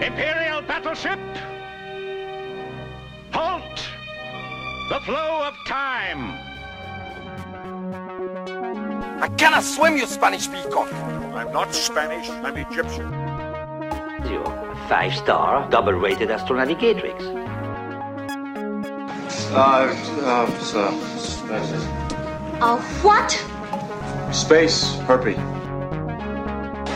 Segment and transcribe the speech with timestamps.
[0.00, 1.18] Imperial battleship!
[3.32, 3.82] Halt!
[4.90, 6.30] The flow of time!
[9.20, 10.92] I cannot swim, you Spanish peacock!
[11.34, 13.12] I'm not Spanish, I'm Egyptian.
[14.30, 14.44] You
[14.88, 17.20] five star, double rated astronavigatrix.
[19.50, 21.72] Uh, uh, so, space.
[22.60, 23.32] A what?
[24.32, 25.34] Space, herpy.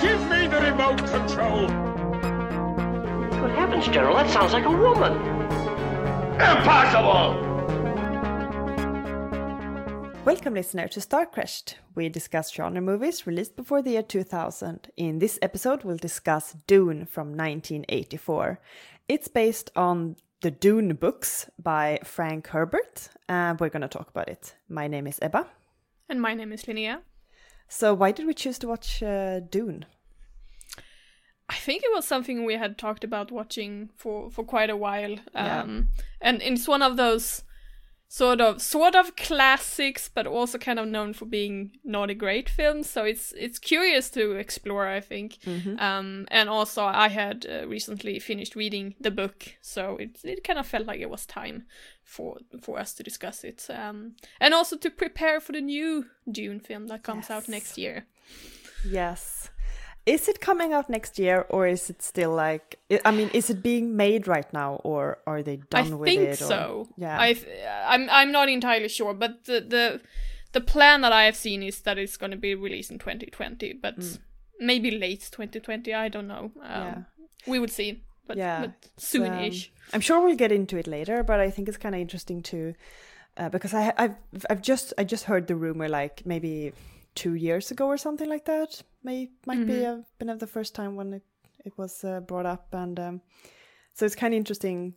[0.00, 1.91] Give me the remote control!
[3.52, 5.12] Good heavens, General, that sounds like a woman.
[6.40, 7.34] Impossible!
[10.24, 11.76] Welcome, listener, to Star Crashed.
[11.94, 14.88] We discuss genre movies released before the year 2000.
[14.96, 18.58] In this episode, we'll discuss Dune from 1984.
[19.06, 24.30] It's based on the Dune books by Frank Herbert, and we're going to talk about
[24.30, 24.54] it.
[24.70, 25.46] My name is Ebba.
[26.08, 27.00] And my name is Linnea.
[27.68, 29.84] So, why did we choose to watch uh, Dune?
[31.52, 35.16] I think it was something we had talked about watching for, for quite a while.
[35.34, 35.60] Yeah.
[35.60, 35.88] Um,
[36.20, 37.42] and it's one of those
[38.08, 42.48] sort of sort of classics, but also kind of known for being not a great
[42.48, 42.82] film.
[42.82, 45.38] So it's it's curious to explore, I think.
[45.78, 50.58] Um, and also, I had uh, recently finished reading the book, so it it kind
[50.58, 51.64] of felt like it was time
[52.02, 53.66] for for us to discuss it.
[53.68, 58.06] Um, and also to prepare for the new Dune film that comes out next year.
[58.84, 59.50] Yes.
[60.04, 62.78] Is it coming out next year, or is it still like?
[62.90, 66.08] I- I mean, is it being made right now, or are they done I with
[66.08, 66.40] think it?
[66.42, 66.88] or- so.
[66.96, 67.16] Yeah.
[67.20, 67.36] I
[67.86, 70.00] I'm I'm not entirely sure, but the the
[70.52, 73.74] the plan that I have seen is that it's going to be released in 2020,
[73.74, 73.94] but
[74.58, 75.94] maybe late 2020.
[75.94, 76.50] I don't know.
[76.60, 76.98] Um, Yeah.
[77.46, 78.02] we would see.
[78.26, 79.70] But, Yeah, but it's, um, soonish.
[79.92, 82.74] I'm sure we'll get into it later, but I think it's kind of interesting to
[83.36, 84.16] uh, because I I've
[84.50, 86.72] I've just I just heard the rumor like maybe
[87.14, 88.82] two years ago or something like that.
[89.02, 91.22] May might be uh, been of the first time when it
[91.64, 93.20] it was uh, brought up, and um,
[93.94, 94.94] so it's kind of interesting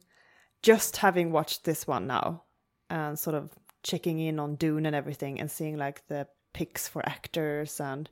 [0.61, 2.43] just having watched this one now
[2.89, 3.51] and sort of
[3.83, 8.09] checking in on Dune and everything and seeing like the picks for actors and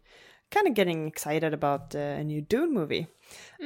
[0.52, 3.08] kind of getting excited about uh, a new Dune movie.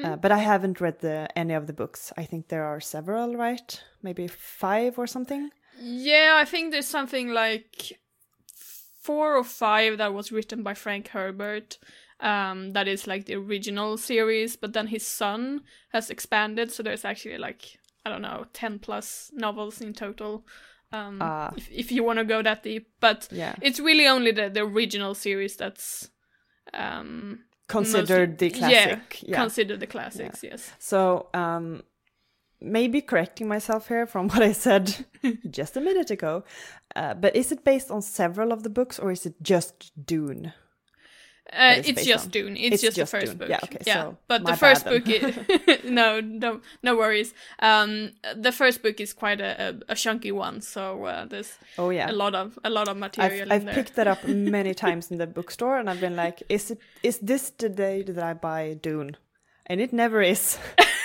[0.02, 2.14] Uh, but I haven't read the any of the books.
[2.16, 3.84] I think there are several, right?
[4.02, 5.50] Maybe five or something.
[5.80, 8.00] Yeah, I think there's something like
[9.08, 11.78] four or five that was written by Frank Herbert.
[12.20, 15.62] Um, that is like the original series, but then his son
[15.94, 17.62] has expanded, so there's actually like
[18.06, 20.46] I don't know, ten plus novels in total.
[20.94, 21.52] Um, Ah.
[21.58, 23.56] if if you want to go that deep, but Yeah.
[23.62, 26.10] it's really only the the original series that's
[26.74, 29.24] um Considered mostly- the classic.
[29.24, 30.40] Yeah, considered the classics.
[30.44, 30.72] Yes.
[30.80, 31.84] So, um,
[32.62, 35.06] maybe correcting myself here from what I said
[35.50, 36.44] just a minute ago,
[36.96, 40.54] uh, but is it based on several of the books or is it just Dune?
[41.54, 42.32] Uh, it's it's just on.
[42.32, 42.58] Dune.
[42.58, 43.38] It's, It's just, just the first Dune.
[43.38, 43.50] book.
[43.50, 47.34] Yeah, okay, so but the first book, is, no, no, no worries.
[47.60, 51.90] Um, the first book is quite a, a, a chunky one, so uh, there's Oh
[51.90, 55.10] yeah, a lot of a lot of material I've, I've picked that up many times
[55.10, 56.80] in the bookstore, and I've been like, "Is it?
[57.02, 59.16] Is this the day that I buy Dune?"
[59.68, 60.58] And it never is,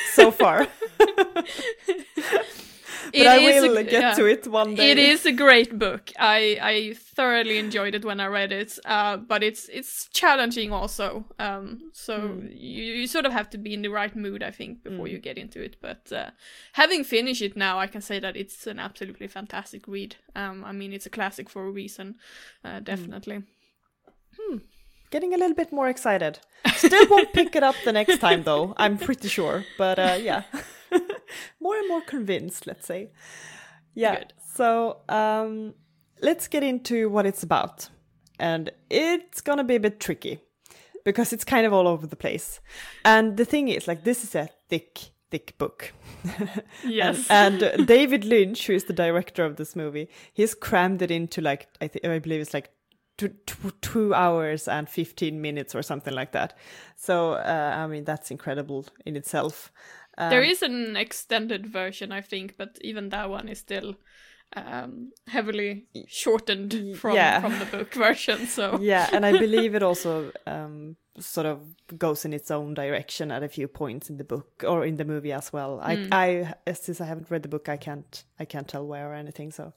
[0.15, 0.67] so far.
[0.99, 1.47] but
[3.13, 4.15] It I is a- will get yeah.
[4.15, 4.91] to it one day.
[4.91, 6.11] It is a great book.
[6.19, 8.79] I I thoroughly enjoyed it when I read it.
[8.85, 11.25] Uh, but it's it's challenging also.
[11.39, 12.47] Um, so Hmm.
[12.51, 15.13] you, you sort of have to be in the right mood, I think, before Hmm.
[15.13, 15.77] you get into it.
[15.81, 16.31] But uh,
[16.73, 20.17] having finished it now, I can say that it's an absolutely fantastic read.
[20.37, 22.15] Um, I mean, it's a classic for a reason,
[22.65, 22.81] uh,
[24.39, 24.59] Hmm.
[25.13, 26.39] Getting a little bit more excited.
[26.75, 28.73] Still won't pick it up the next time, though.
[28.79, 29.65] I'm pretty sure.
[29.77, 30.43] But uh, yeah,
[31.61, 32.67] more and more convinced.
[32.67, 33.11] Let's say.
[33.95, 34.17] Yeah.
[34.17, 34.33] Good.
[34.55, 35.75] So um,
[36.23, 37.91] let's get into what it's about,
[38.39, 40.41] and it's gonna be a bit tricky
[41.05, 42.61] because it's kind of all over the place.
[43.05, 44.99] And the thing is, like, this is a thick,
[45.31, 45.93] thick book.
[46.87, 47.27] Yes.
[47.29, 51.41] and uh, David Lynch, who is the director of this movie, he's crammed it into
[51.43, 52.71] like I think I believe it's like
[53.17, 56.57] two, hours and fifteen minutes or something like that.
[56.97, 59.73] So uh, I mean that's incredible in itself.
[60.19, 63.97] Um, there is an extended version, I think, but even that one is still
[64.57, 67.41] um, heavily shortened from yeah.
[67.41, 68.47] from the book version.
[68.47, 71.61] So yeah, and I believe it also um, sort of
[71.99, 75.05] goes in its own direction at a few points in the book or in the
[75.05, 75.81] movie as well.
[75.83, 79.15] I, I since I haven't read the book, I can't I can't tell where or
[79.15, 79.51] anything.
[79.51, 79.73] So,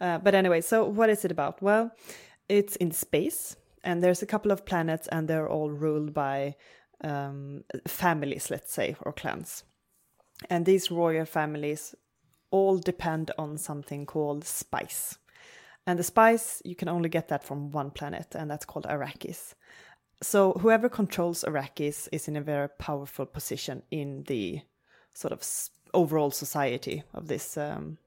[0.00, 1.62] uh, but anyway, so what is it about?
[1.62, 1.92] Well,
[2.48, 6.56] it's in space, and there's a couple of planets, and they're all ruled by
[7.02, 9.64] um, families, let's say, or clans.
[10.50, 11.94] And these royal families
[12.50, 15.18] all depend on something called spice.
[15.86, 19.54] And the spice, you can only get that from one planet, and that's called Arrakis.
[20.22, 24.60] So whoever controls Arrakis is in a very powerful position in the
[25.14, 25.46] sort of
[25.94, 27.98] overall society of this um,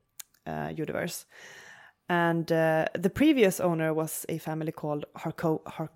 [0.45, 1.25] uh, universe.
[2.09, 5.91] And uh, the previous owner was a family called Harco- Har-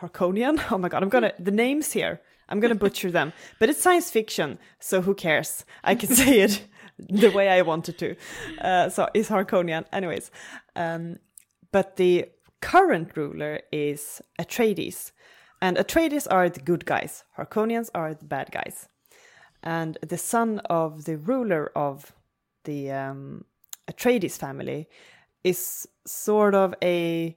[0.00, 0.60] Harkonian.
[0.72, 2.20] Oh my god, I'm gonna the names here.
[2.48, 5.64] I'm gonna butcher them, but it's science fiction, so who cares?
[5.84, 6.66] I can say it
[6.98, 8.16] the way I wanted to.
[8.60, 10.30] Uh, so it's Harconian, anyways.
[10.74, 11.18] Um,
[11.70, 12.26] but the
[12.60, 15.12] current ruler is Atreides,
[15.60, 17.22] and Atreides are the good guys.
[17.36, 18.88] Harconians are the bad guys,
[19.62, 22.12] and the son of the ruler of
[22.64, 23.44] the um,
[23.88, 24.88] Atreides family
[25.44, 27.36] is sort of a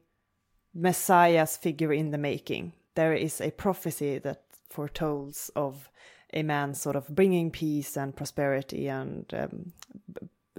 [0.74, 2.74] messiah's figure in the making.
[2.96, 5.90] There is a prophecy that foretells of
[6.34, 9.72] a man sort of bringing peace and prosperity and um,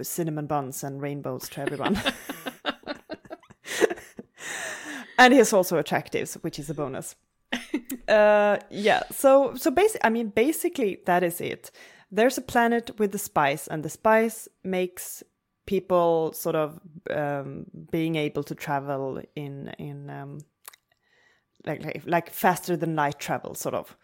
[0.01, 2.01] cinnamon buns and rainbows to everyone.
[5.17, 7.15] and he's also attractive, which is a bonus.
[8.07, 11.71] uh, yeah, so so basically, I mean, basically that is it.
[12.11, 15.23] There's a planet with the spice, and the spice makes
[15.67, 16.79] people sort of
[17.11, 20.39] um, being able to travel in in um,
[21.65, 23.95] like, like like faster than light travel, sort of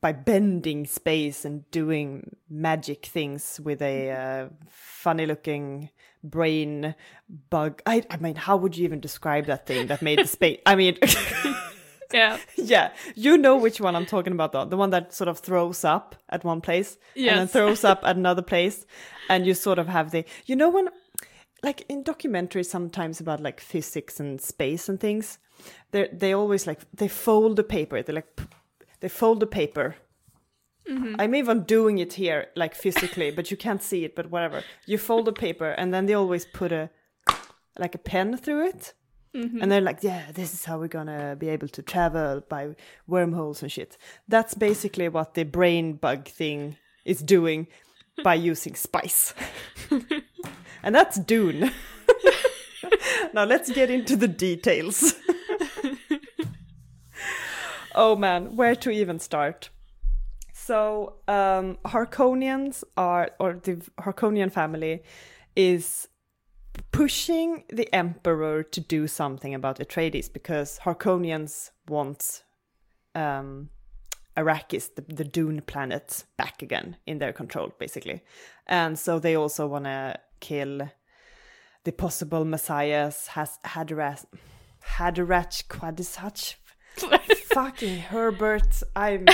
[0.00, 5.90] by bending space and doing magic things with a uh, funny looking
[6.24, 6.94] brain
[7.50, 7.80] bug.
[7.86, 10.60] I I mean, how would you even describe that thing that made the space?
[10.66, 10.98] I mean.
[12.12, 12.38] Yeah.
[12.56, 14.64] Yeah, you know which one I'm talking about, though.
[14.64, 16.98] The one that sort of throws up at one place
[17.30, 18.86] and then throws up at another place,
[19.28, 20.88] and you sort of have the, you know, when,
[21.62, 25.38] like in documentaries sometimes about like physics and space and things,
[25.92, 28.02] they they always like they fold the paper.
[28.02, 28.40] They like
[29.00, 29.96] they fold the paper.
[30.88, 31.16] Mm-hmm.
[31.18, 34.14] I'm even doing it here, like physically, but you can't see it.
[34.14, 36.90] But whatever, you fold the paper, and then they always put a
[37.78, 38.94] like a pen through it.
[39.34, 42.74] And they're like, yeah, this is how we're gonna be able to travel by
[43.06, 43.98] wormholes and shit.
[44.28, 47.68] That's basically what the brain bug thing is doing
[48.24, 49.34] by using spice.
[50.82, 51.70] and that's Dune.
[53.34, 55.14] now let's get into the details.
[57.94, 59.70] oh man, where to even start?
[60.52, 65.02] So, um, Harkonians are, or the Harkonian family
[65.54, 66.08] is
[66.92, 72.42] pushing the emperor to do something about Atreides because Harkonians want
[73.14, 73.70] um,
[74.36, 78.22] Arrakis, the, the Dune planet, back again in their control, basically.
[78.66, 80.90] And so they also want to kill
[81.84, 84.26] the possible messiahs, has Haderach
[85.68, 86.54] Quadisach.
[87.52, 89.26] Fucking Herbert, I'm.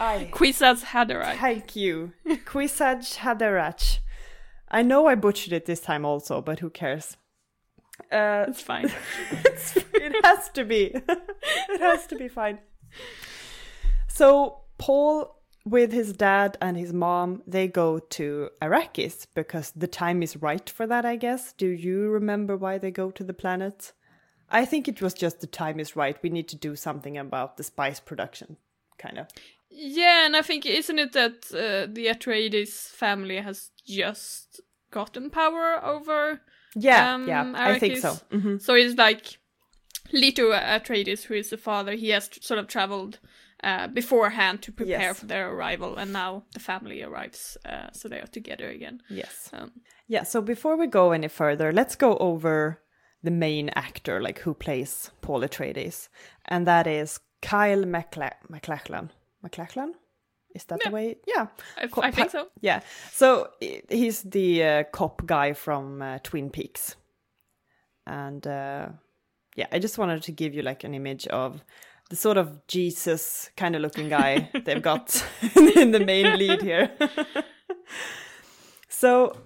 [0.00, 1.36] I Kwisatz Haderach.
[1.36, 2.12] Thank you.
[2.26, 3.98] Kwisatz Haderach.
[4.70, 7.16] I know I butchered it this time also, but who cares?
[8.10, 8.90] Uh, It's fine.
[9.44, 10.84] it's, it has to be.
[11.04, 12.58] it has to be fine.
[14.08, 20.22] So Paul, with his dad and his mom, they go to Arrakis because the time
[20.22, 21.04] is right for that.
[21.04, 21.52] I guess.
[21.52, 23.92] Do you remember why they go to the planet?
[24.48, 26.16] I think it was just the time is right.
[26.22, 28.56] We need to do something about the spice production,
[28.98, 29.28] kind of.
[29.70, 35.84] Yeah, and I think isn't it that uh, the Atreides family has just gotten power
[35.84, 36.40] over?
[36.74, 38.12] Yeah, um, yeah, I think so.
[38.30, 38.42] Arrakis?
[38.42, 39.38] hmm So it's like
[40.12, 41.92] Leto Atreides, who is the father.
[41.92, 43.18] He has sort of traveled
[43.62, 45.18] uh, beforehand to prepare Yes.
[45.20, 49.02] for their arrival, and now the family arrives, uh, so they are together again.
[49.08, 49.50] Yes.
[49.52, 49.70] Um,
[50.08, 52.80] Yeah, so before we go any further, let's go over
[53.22, 56.08] the main actor, like who plays Paul Atreides,
[56.46, 59.10] and that is Kyle MacLa- MacLachlan.
[59.42, 59.94] MacLachlan?
[60.54, 61.16] Is that the way?
[61.26, 61.46] Yeah.
[61.76, 62.48] I, Co- I think so.
[62.60, 62.80] Yeah.
[63.12, 66.96] So he's the uh, cop guy from uh, Twin Peaks.
[68.06, 68.88] And uh,
[69.54, 71.62] yeah, I just wanted to give you like an image of
[72.08, 75.24] the sort of Jesus kind of looking guy they've got
[75.76, 76.90] in the main lead here.
[78.88, 79.36] so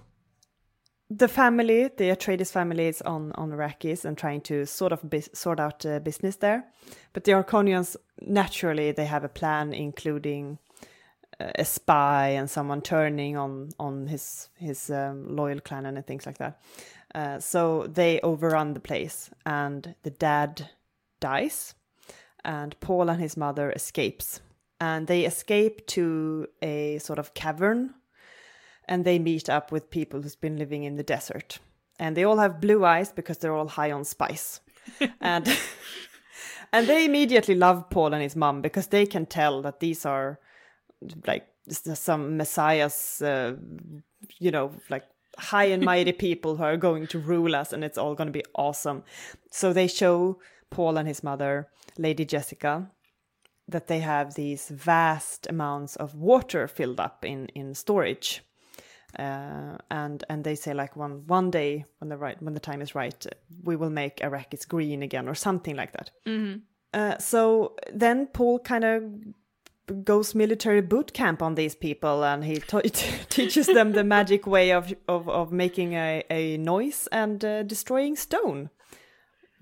[1.09, 5.01] the family, the Atreides family, is on on Arrakis and trying to sort of
[5.33, 6.65] sort out uh, business there.
[7.13, 10.57] But the Arconians, naturally, they have a plan, including
[11.39, 16.25] uh, a spy and someone turning on on his his um, loyal clan and things
[16.25, 16.59] like that.
[17.13, 20.69] Uh, so they overrun the place, and the dad
[21.19, 21.75] dies,
[22.43, 24.41] and Paul and his mother escapes,
[24.81, 27.93] and they escape to a sort of cavern
[28.87, 31.59] and they meet up with people who's been living in the desert.
[31.97, 34.61] And they all have blue eyes because they're all high on spice.
[35.21, 35.47] And
[36.71, 40.39] and they immediately love paul and his mom because they can tell that these are
[41.25, 43.55] like some messiahs uh,
[44.39, 45.03] you know like
[45.37, 48.39] high and mighty people who are going to rule us and it's all going to
[48.39, 49.03] be awesome.
[49.51, 50.39] So they show
[50.69, 52.89] paul and his mother lady jessica
[53.67, 58.44] that they have these vast amounts of water filled up in in storage.
[59.17, 62.81] Uh, and and they say like one one day when the right when the time
[62.81, 63.25] is right
[63.63, 66.11] we will make Arrakis green again or something like that.
[66.93, 69.03] Uh, so then Paul kind of
[70.03, 72.89] goes military boot camp on these people and he t-
[73.29, 78.15] teaches them the magic way of of, of making a, a noise and uh, destroying
[78.15, 78.69] stone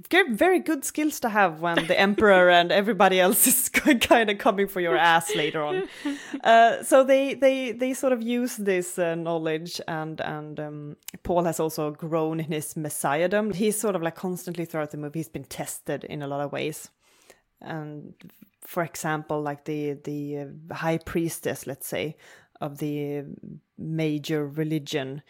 [0.10, 3.70] very good skills to have when the emperor and everybody else is
[4.00, 5.84] kind of coming for your ass later on.
[6.44, 11.44] Uh, so they they they sort of use this uh, knowledge and and um, paul
[11.46, 15.30] has also grown in his messiahdom he's sort of like constantly throughout the movie he's
[15.30, 16.90] been tested in a lot of ways.
[17.62, 18.14] And
[18.60, 22.18] for example like the the uh, high priestess let's say
[22.60, 23.24] of the
[23.78, 25.22] major religion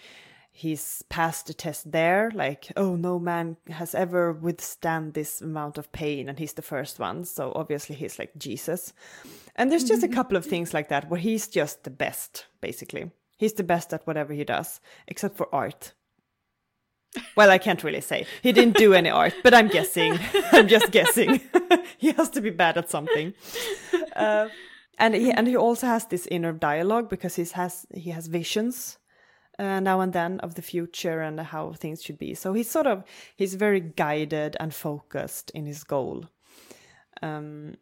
[0.55, 5.91] he's passed the test there like oh no man has ever withstand this amount of
[5.91, 8.93] pain and he's the first one so obviously he's like jesus
[9.55, 13.09] and there's just a couple of things like that where he's just the best basically
[13.35, 15.93] he's the best at whatever he does except for art
[17.37, 18.25] well, I can't really say.
[18.41, 20.17] He didn't do any art, but I'm guessing.
[20.51, 21.41] I'm just guessing.
[21.99, 23.35] he has to be bad at something.
[24.15, 24.47] Uh,
[24.97, 28.97] and he and he also has this inner dialogue because he has he has visions
[29.63, 32.33] uh, now and then of the future and how things should be.
[32.33, 33.03] So he's sort of
[33.35, 36.25] he's very guided and focused in his goal.
[37.21, 37.75] Um,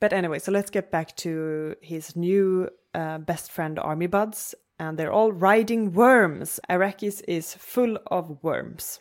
[0.00, 4.98] but anyway, so let's get back to his new uh, best friend army buds, and
[4.98, 6.58] they're all riding worms.
[6.68, 9.00] Arrakis is full of worms.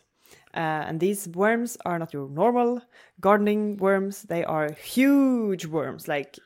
[0.53, 2.81] Uh, and these worms are not your normal
[3.22, 6.39] gardening worms, they are huge worms, like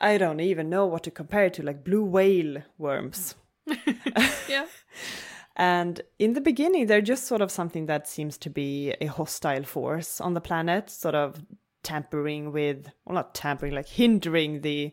[0.00, 3.34] I don't even know what to compare it to, like blue whale worms.
[4.48, 4.66] Yeah.
[5.56, 9.64] And in the beginning, they're just sort of something that seems to be a hostile
[9.64, 11.44] force on the planet, sort of
[11.82, 14.92] tampering with, well, not tampering, like hindering the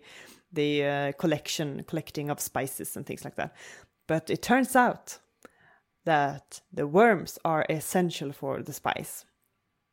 [0.52, 3.54] the uh, collection, collecting of spices and things like that.
[4.08, 5.20] But it turns out
[6.06, 9.26] that the worms are essential for the spice.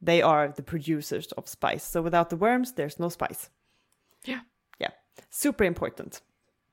[0.01, 1.85] They are the producers of spice.
[1.85, 3.51] So without the worms, there's no spice.
[4.25, 4.41] Yeah.
[4.79, 4.91] Yeah,
[5.31, 6.21] super important.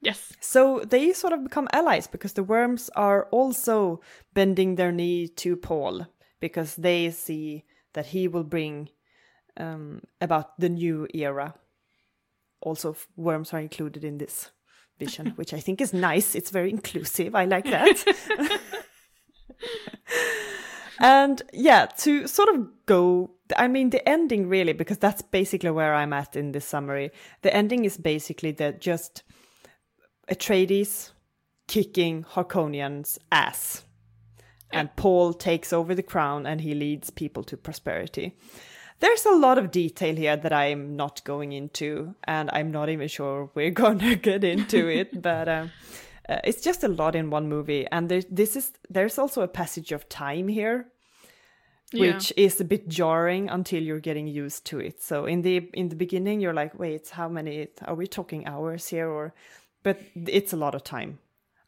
[0.01, 0.33] Yes.
[0.39, 3.99] So they sort of become allies because the worms are also
[4.33, 6.07] bending their knee to Paul
[6.39, 8.89] because they see that he will bring
[9.57, 11.55] um, about the new era.
[12.61, 14.51] Also, worms are included in this
[14.97, 16.35] vision, which I think is nice.
[16.35, 17.35] It's very inclusive.
[17.35, 18.03] I like that.
[20.99, 25.93] and yeah, to sort of go, I mean, the ending really, because that's basically where
[25.93, 27.11] I'm at in this summary.
[27.41, 29.23] The ending is basically that just
[30.29, 31.11] Atreides
[31.67, 33.83] kicking Harkonian's ass.
[34.71, 38.35] And Paul takes over the crown and he leads people to prosperity.
[38.99, 43.07] There's a lot of detail here that I'm not going into, and I'm not even
[43.07, 45.21] sure we're gonna get into it.
[45.29, 45.71] but um,
[46.27, 49.47] uh, it's just a lot in one movie, and there's this is there's also a
[49.47, 50.87] passage of time here,
[51.93, 52.13] Yeah.
[52.13, 55.01] which is a bit jarring until you're getting used to it.
[55.01, 58.89] So in the in the beginning, you're like, wait, how many are we talking hours
[58.89, 59.07] here?
[59.09, 59.33] Or,
[59.83, 61.19] but it's a lot of time.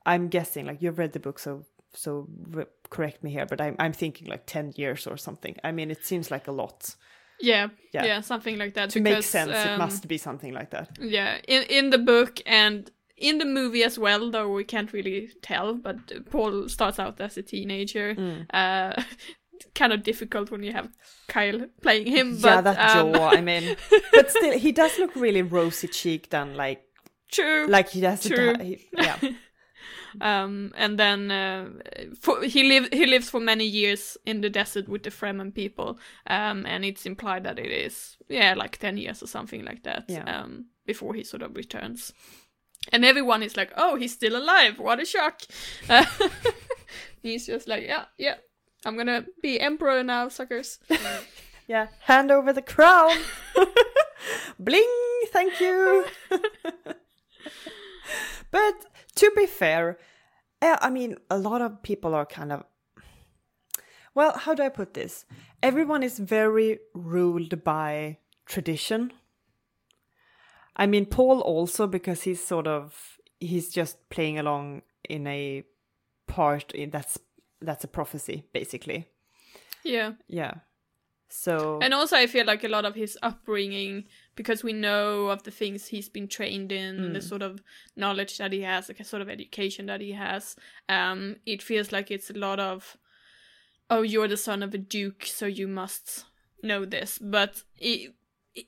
[0.06, 3.76] I'm guessing like you've read the book, so so re- correct me here, but I'm
[3.80, 5.56] I'm thinking like ten years or something.
[5.64, 6.96] I mean, it seems like a lot.
[7.40, 8.06] Yeah, Yeah.
[8.06, 8.92] yeah, something like that.
[8.92, 10.98] To make because, sense, it um, must be something like that.
[11.00, 15.30] Yeah, in in the book and in the movie as well, though we can't really
[15.42, 15.76] tell.
[15.76, 18.16] But Paul starts out as a teenager.
[18.16, 18.46] Mm.
[18.54, 19.02] Uh,
[19.76, 20.90] kind of difficult when you have
[21.28, 22.36] Kyle playing him.
[22.40, 23.30] yeah, but, that um, jaw.
[23.30, 23.76] I mean,
[24.12, 26.84] but still, he does look really rosy cheeked and like
[27.32, 27.68] true.
[27.68, 28.54] like he has True.
[28.56, 29.18] To, he, yeah.
[30.22, 31.70] um, and then uh,
[32.20, 36.00] for, he live he lives for many years in the desert with the Fremen people.
[36.28, 40.06] Um, and it's implied that it is yeah like ten years or something like that.
[40.08, 40.24] Yeah.
[40.24, 42.14] Um, before he sort of returns.
[42.92, 44.80] And everyone is like, "Oh, he's still alive!
[44.80, 45.42] What a shock!"
[45.88, 46.06] Uh,
[47.22, 48.38] he's just like, "Yeah, yeah,
[48.84, 50.80] I'm gonna be emperor now, suckers."
[51.68, 53.18] Yeah, hand over the crown.
[54.60, 54.90] Bling,
[55.32, 56.06] thank you.
[58.52, 59.98] But to be fair,
[60.62, 62.64] eh, I mean, a lot of people are kind of.
[64.14, 65.26] Well, how do I put this?
[65.64, 69.14] Everyone is very ruled by tradition.
[70.76, 73.18] I mean, Paul also, because he's sort of.
[73.40, 75.64] He's just playing along in a
[76.28, 77.18] part in that's
[77.60, 79.08] that's a prophecy basically
[79.84, 80.14] yeah.
[80.28, 80.54] yeah
[81.32, 85.44] so And also, I feel like a lot of his upbringing, because we know of
[85.44, 87.62] the things he's been trained in, the sort of
[87.96, 90.56] knowledge that he has, like a sort of education that he has,
[90.90, 92.98] um, it feels like it's a lot of,
[93.90, 96.26] oh, you're the son of a duke, so you must
[96.64, 97.20] know this.
[97.22, 98.14] But it,
[98.56, 98.68] it-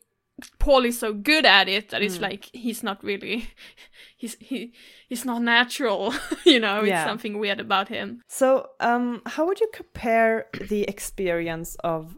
[0.60, 3.48] Paul is so good at it that it's like he's not really
[4.17, 4.74] he's he
[5.08, 8.22] he's not natural you know it's something weird about him.
[8.27, 12.17] So, um, how would you compare the experience of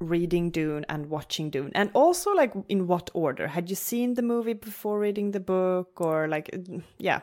[0.00, 1.72] reading Dune and watching Dune?
[1.74, 3.48] And also, like, in what order?
[3.48, 6.54] Had you seen the movie before reading the book, or like,
[6.98, 7.20] yeah,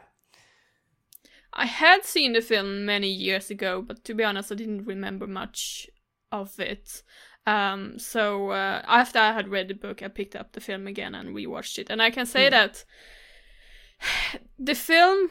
[1.54, 5.28] I had seen the film many years ago, but to be honest, I didn't remember
[5.28, 5.90] much
[6.32, 7.04] of it.
[7.46, 11.16] Um, so uh, after I had read the book, I picked up the film again
[11.16, 12.86] and rewatched it, and I can say that
[14.60, 15.30] the film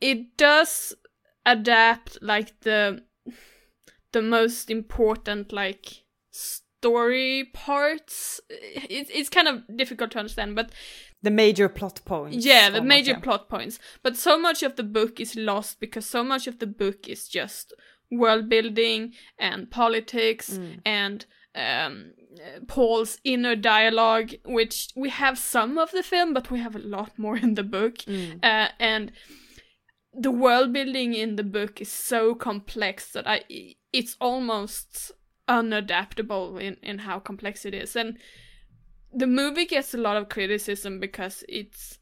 [0.00, 0.94] it does
[1.46, 3.02] adapt like the
[4.12, 6.03] the most important like
[6.34, 8.40] story parts.
[8.50, 10.70] It, it's kind of difficult to understand, but
[11.22, 12.44] the major plot points.
[12.44, 13.20] yeah, the major yeah.
[13.20, 13.78] plot points.
[14.02, 17.28] But so much of the book is lost because so much of the book is
[17.28, 17.72] just
[18.10, 20.80] world building and politics Mm.
[20.84, 21.26] and
[21.56, 22.12] um,
[22.66, 27.16] Paul's inner dialogue, which we have some of the film, but we have a lot
[27.16, 27.98] more in the book.
[27.98, 28.44] Mm.
[28.44, 29.12] Uh, and
[30.12, 33.42] the world building in the book is so complex that I
[33.92, 35.12] it's almost
[35.48, 37.96] unadaptable in, in how complex it is.
[37.96, 38.18] And
[39.12, 41.98] the movie gets a lot of criticism because it's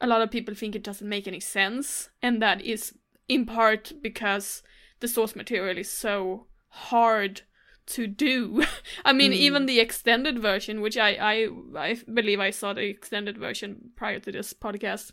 [0.00, 2.10] a lot of people think it doesn't make any sense.
[2.22, 2.94] And that is
[3.28, 4.62] in part because
[5.00, 7.42] the source material is so hard
[7.86, 8.64] to do.
[9.04, 9.66] I mean even hmm.
[9.66, 14.32] the extended version which I, I i believe i saw the extended version prior to
[14.32, 15.12] this podcast.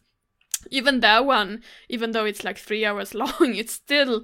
[0.72, 4.24] Even that one even though it's like three hours long it's still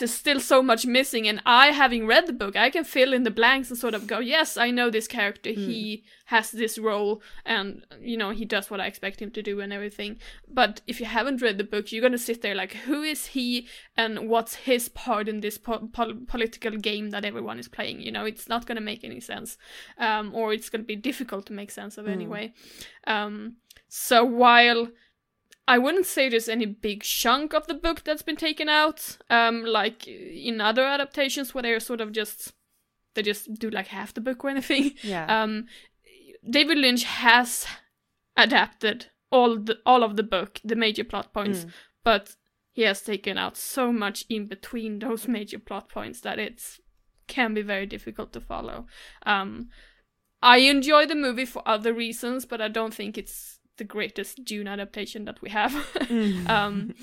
[0.00, 3.22] there's still so much missing and i having read the book i can fill in
[3.22, 5.50] the blanks and sort of go yes i know this character.
[5.50, 9.60] He has this role and you know he does what i expect him to do
[9.60, 10.18] and everything.
[10.48, 13.26] But if you haven't read the book you're going to sit there like who is
[13.26, 18.00] he and what's his part in this po- pol- political game that everyone is playing?
[18.00, 19.58] You know it's not going to make any sense
[19.98, 22.52] um, or it's going to be difficult to make sense of anyway.
[23.06, 23.56] Um,
[23.88, 24.88] so while
[25.70, 29.64] I wouldn't say there's any big chunk of the book that's been taken out, um,
[29.64, 32.54] like in other adaptations where they're sort of just
[33.14, 34.94] they just do like half the book or anything.
[35.04, 35.42] Yeah.
[35.42, 35.66] Um,
[36.48, 37.68] David Lynch has
[38.36, 41.66] adapted all the all of the book, the major plot points,
[42.02, 42.34] but
[42.72, 46.80] he has taken out so much in between those major plot points that it's
[47.28, 48.86] can be very difficult to follow.
[49.24, 49.68] Um,
[50.42, 54.68] I enjoy the movie for other reasons, but I don't think it's the greatest Dune
[54.68, 55.74] adaptation that we have.
[56.46, 56.94] um,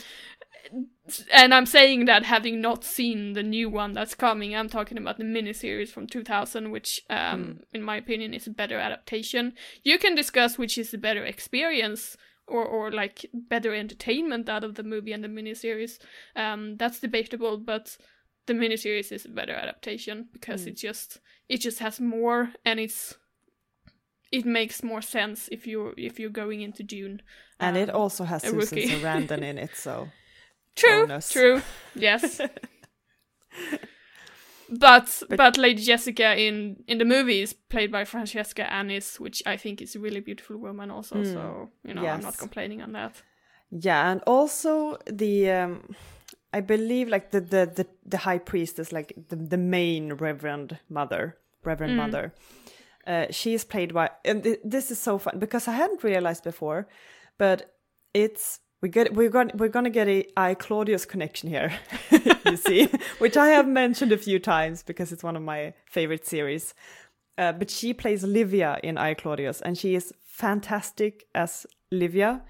[1.34, 5.18] and I'm saying that having not seen the new one that's coming, I'm talking about
[5.18, 9.54] the miniseries from 2000, which, um, in my opinion, is a better adaptation.
[9.84, 12.16] You can discuss which is the better experience
[12.48, 15.98] or, or like better entertainment out of the movie and the miniseries.
[16.36, 17.98] Um, that's debatable, but
[18.46, 23.16] the miniseries is a better adaptation because it just it just has more and it's
[24.32, 27.22] it makes more sense if you're if you're going into Dune.
[27.60, 28.78] and it um, also has Susan.
[28.78, 30.10] Sarandon in it, so
[30.78, 31.32] True, bonus.
[31.32, 31.62] true,
[31.96, 32.40] yes.
[34.70, 39.58] but, but Lady Jessica in in the movie is played by Francesca Annis, which I
[39.58, 41.16] think is a really beautiful woman also.
[41.16, 41.24] Hmm.
[41.34, 43.22] So you know I'm not complaining on that.
[43.72, 45.96] Yeah, and also the um
[46.54, 50.78] I believe like the the the, the high priest is like the, the main reverend
[50.90, 51.98] mother, reverend hmm.
[51.98, 52.34] mother.
[53.08, 56.44] Uh, she is played by and th- this is so fun because I hadn't realized
[56.44, 56.88] before,
[57.38, 57.74] but
[58.14, 61.72] it's we get we're going we're gonna get a I Claudius connection here,
[62.46, 62.90] you see,
[63.20, 66.74] which I have mentioned a few times because it's one of my favorite series.
[67.38, 72.44] Uh, but she plays Livia in I Claudius, and she is fantastic as Livia,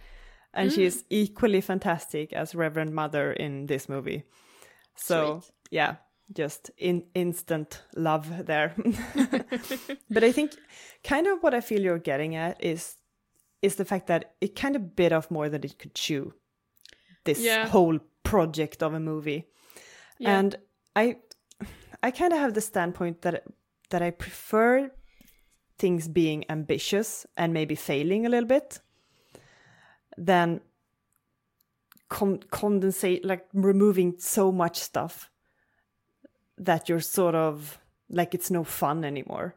[0.53, 4.23] and she is equally fantastic as Reverend Mother in this movie.
[4.95, 5.51] So Sweet.
[5.71, 5.95] yeah,
[6.33, 8.73] just in instant love there.
[10.09, 10.51] but I think
[11.03, 12.95] kind of what I feel you're getting at is
[13.61, 16.33] is the fact that it kind of bit off more than it could chew.
[17.23, 17.67] This Yeah.
[17.67, 19.45] whole project of a movie.
[20.19, 20.37] Yeah.
[20.39, 20.55] And
[20.95, 21.17] I
[22.03, 23.43] I kind of have the standpoint that
[23.89, 24.91] that I prefer
[25.79, 28.79] things being ambitious and maybe failing a little bit
[30.17, 30.61] than
[32.09, 35.29] con- condensate like removing so much stuff
[36.57, 39.55] that you're sort of like it's no fun anymore.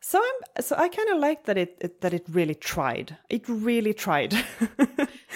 [0.00, 3.16] So I'm so I kind of like that it, it that it really tried.
[3.28, 4.34] It really tried.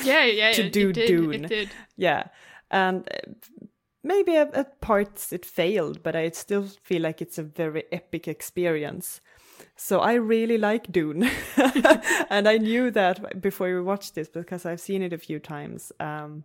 [0.04, 1.44] Yeah, yeah, To do it did, Dune.
[1.44, 1.70] It did.
[1.96, 2.24] yeah,
[2.70, 3.32] and uh,
[4.04, 9.20] maybe at, parts it failed, but I still feel like it's a very epic experience.
[9.74, 11.28] So I really like Dune,
[12.30, 15.92] and I knew that before we watched this because I've seen it a few times
[15.98, 16.44] um,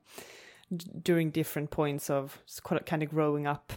[0.75, 2.39] d- during different points of
[2.85, 3.73] kind of growing up,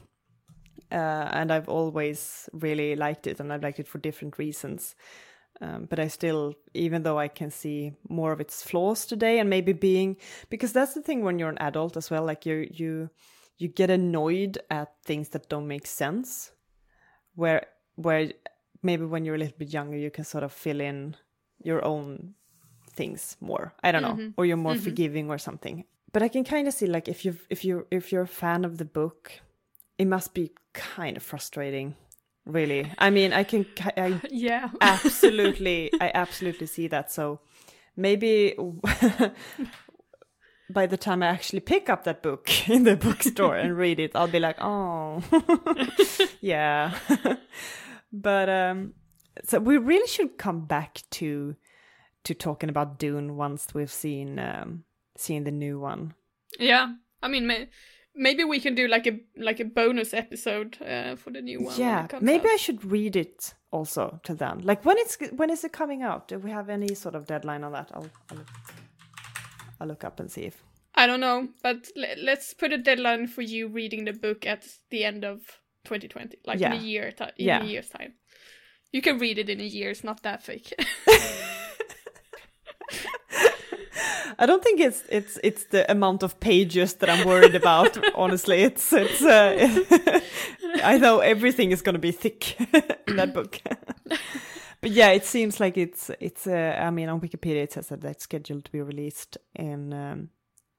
[0.94, 4.94] uh, and I've always really liked it, and I've liked it for different reasons.
[5.60, 9.50] Um, but I still, even though I can see more of its flaws today, and
[9.50, 10.16] maybe being
[10.50, 12.24] because that's the thing when you're an adult as well.
[12.24, 13.10] Like you, you,
[13.58, 16.52] you get annoyed at things that don't make sense.
[17.36, 18.32] Where, where
[18.82, 21.16] maybe when you're a little bit younger, you can sort of fill in
[21.62, 22.34] your own
[22.96, 23.74] things more.
[23.82, 25.84] I don't know, or you're more forgiving or something.
[26.12, 28.64] But I can kind of see like if you if you if you're a fan
[28.64, 29.32] of the book,
[29.98, 31.94] it must be kind of frustrating.
[32.46, 33.64] Really, I mean, I can
[33.96, 34.68] I Yeah.
[34.80, 37.10] absolutely I absolutely see that.
[37.10, 37.40] So
[37.96, 38.54] maybe
[40.70, 44.12] by the time I actually pick up that book in the bookstore and read it,
[44.14, 45.22] I'll be like, oh,
[46.40, 46.96] yeah.
[48.12, 48.94] but um,
[49.44, 51.56] so we really should come back to
[52.24, 54.84] to talking about Dune once we've seen um,
[55.16, 56.14] seen the new one.
[56.58, 56.94] Yeah.
[57.22, 57.68] I mean, may-
[58.14, 61.74] maybe we can do like a like a bonus episode uh, for the new one.
[61.78, 62.52] yeah, maybe out.
[62.54, 64.60] I should read it also to them.
[64.62, 66.28] Like when it's when is it coming out?
[66.28, 67.90] Do we have any sort of deadline on that?
[67.94, 68.44] I'll I'll,
[69.80, 70.62] I'll look up and see if.
[70.96, 74.64] I don't know, but le- let's put a deadline for you reading the book at
[74.90, 75.40] the end of
[75.84, 76.72] 2020, like Yeah.
[76.72, 77.62] in a year, ti- in Yeah.
[77.62, 78.14] a year's time.
[78.92, 79.90] You can read it in a year.
[79.90, 80.72] It's not that fake.
[84.38, 87.98] I don't think it's it's it's the amount of pages that I'm worried about.
[88.14, 89.22] honestly, it's it's.
[89.22, 90.20] Uh,
[90.84, 92.60] I know everything is going to be thick
[93.08, 93.60] in that book.
[94.80, 96.46] but yeah, it seems like it's it's.
[96.46, 100.28] Uh, I mean, on Wikipedia it says that that's scheduled to be released in um,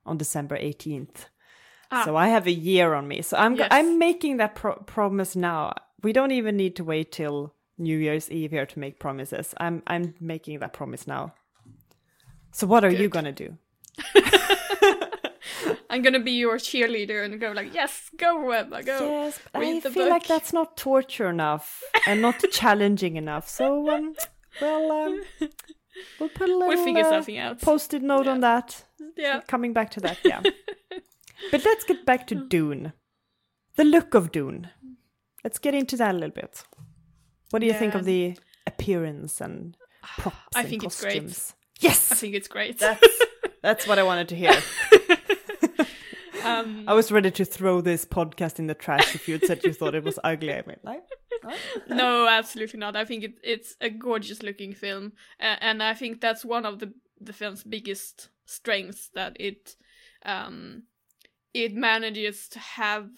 [0.06, 1.28] on December 18th.
[2.04, 3.22] So I have a year on me.
[3.22, 3.70] So I'm Yes.
[3.72, 5.72] I'm making that pro- promise now.
[6.04, 9.54] We don't even need to wait till New Year's Eve here to make promises.
[9.62, 11.34] I'm I'm making that promise now.
[12.56, 13.58] So what are you gonna do?
[15.90, 18.98] I'm gonna be your cheerleader and go like, yes, go Ebba, go.
[18.98, 23.50] Yes, I the feel like that's not torture enough and not challenging enough.
[23.50, 24.16] So, um,
[24.62, 25.22] well, um,
[26.18, 28.02] we'll put a little We'll figure uh, something out.
[28.02, 28.86] note on that.
[29.18, 29.42] Yeah.
[29.48, 30.42] Coming back to that, yeah.
[31.52, 32.94] but let's get back to Dune.
[33.76, 34.70] The look of Dune.
[35.44, 36.64] Let's get into that a little bit.
[37.50, 39.76] What do you think of the appearance and
[40.20, 41.54] props I and think it's great.
[41.80, 42.80] Yes, I think it's great.
[42.80, 43.08] that's
[43.62, 44.52] that's what I wanted to hear.
[46.44, 49.64] um, I was ready to throw this podcast in the trash if you had said
[49.64, 50.54] you thought it was ugly.
[50.54, 51.04] I mean, like,
[51.90, 52.96] no, absolutely not.
[52.96, 56.80] I think it, it's a gorgeous looking film, uh, and I think that's one of
[56.80, 59.76] the the film's biggest strengths that it
[60.26, 60.84] um
[61.54, 63.10] it manages to have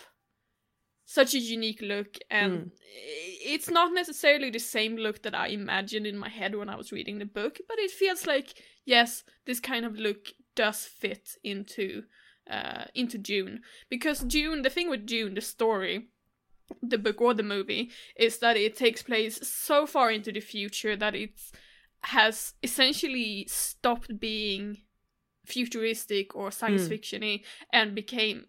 [1.10, 6.06] such a unique look and i- it's not necessarily the same look that I imagined
[6.06, 8.50] in my head when I was reading the book, but it feels like
[8.86, 12.04] yes, this kind of look does fit into
[12.50, 13.62] uh into Dune.
[13.90, 16.10] Because Dune the thing with Dune the story
[16.84, 20.96] the book or the movie is that it takes place so far into the future
[20.98, 21.32] that it
[22.02, 24.78] has essentially stopped being
[25.48, 26.92] futuristic or science Mm.
[26.92, 28.46] fictiony and became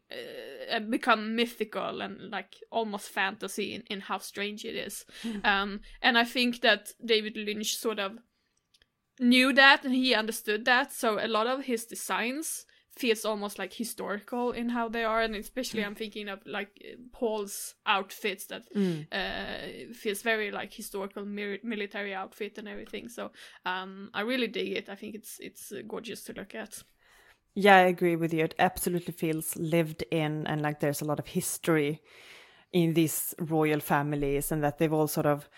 [0.72, 5.04] uh, become mythical and like almost fantasy in, in how strange it is
[5.44, 8.18] um and i think that david lynch sort of
[9.20, 12.66] knew that and he understood that so a lot of his designs
[12.98, 16.70] feels almost like historical in how they are and especially i'm thinking of like
[17.12, 18.62] paul's outfits that
[19.12, 23.08] uh feels very like historical military outfit and everything.
[23.08, 23.30] So
[23.64, 24.88] um i really dig it.
[24.88, 26.82] I think it's it's uh, gorgeous to look at.
[27.54, 28.44] Yeah, I agree with you.
[28.44, 32.00] It absolutely feels lived in, and like there's a lot of history
[32.72, 35.48] in these royal families, and that they've all sort of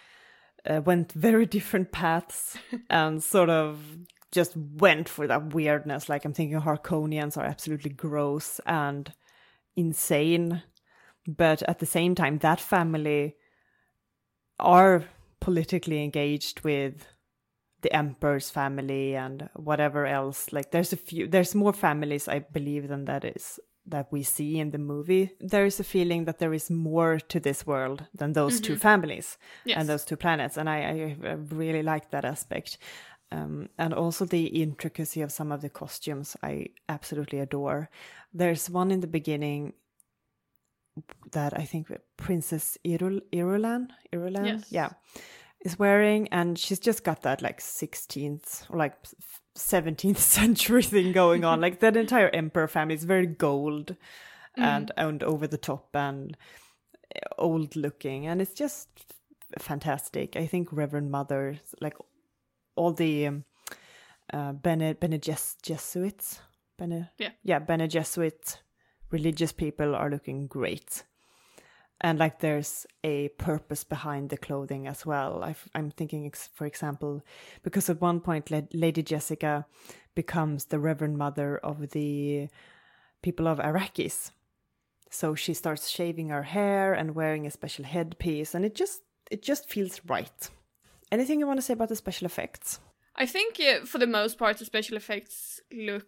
[0.68, 2.56] uh, went very different paths
[2.88, 3.98] and sort of
[4.32, 6.08] just went for that weirdness.
[6.08, 9.12] Like I'm thinking Harconians are absolutely gross and
[9.76, 10.62] insane,
[11.26, 13.36] but at the same time, that family
[14.58, 15.04] are
[15.40, 17.06] politically engaged with
[17.82, 20.52] the emperor's family and whatever else.
[20.52, 24.58] Like there's a few there's more families i believe than that is that we see
[24.58, 25.30] in the movie.
[25.40, 28.80] There is a feeling that there is more to this world than those two mm-hmm.
[28.80, 29.78] families Yes.
[29.78, 30.56] and those two planets.
[30.56, 32.78] And I, I really like that aspect
[33.32, 37.88] um, and also the intricacy of some of the costumes i absolutely adore.
[38.32, 39.74] There's one in the beginning
[41.32, 44.46] that i think princess Irul- irulan irulan?
[44.46, 44.64] Yes.
[44.70, 44.90] yeah.
[45.64, 48.94] Is wearing and she's just got that like 16th or like
[49.56, 51.60] 17th century thing going on.
[51.60, 53.96] Like that entire emperor family is very gold
[54.56, 56.36] and and over the top and
[57.38, 58.26] old looking.
[58.26, 58.88] And it's just
[59.58, 60.36] fantastic.
[60.36, 61.96] I think reverend mother like
[62.80, 63.44] all the um,
[64.32, 66.40] uh bene bene Jes- jesuits
[66.78, 67.32] bene Yeah.
[67.50, 68.62] yeah bene jesuit
[69.10, 71.04] religious people are looking great
[72.00, 75.42] and like there's a purpose behind the clothing as well.
[75.44, 77.20] i am thinking, ex- for example,
[77.62, 79.66] because at one point La- Lady Jessica
[80.14, 82.48] becomes the Reverend Mother of the
[83.22, 84.30] people of Arrakis.
[85.10, 89.42] So she starts shaving her hair and wearing a special headpiece, and it just it
[89.42, 90.50] just feels right.
[91.12, 92.80] Anything you want to say about the special effects?
[93.16, 96.06] I think for the most part, the special effects look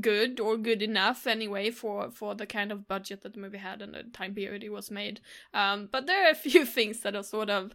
[0.00, 3.82] good or good enough anyway for for the kind of budget that the movie had
[3.82, 5.20] and the time period it was made.
[5.52, 7.72] Um, but there are a few things that are sort of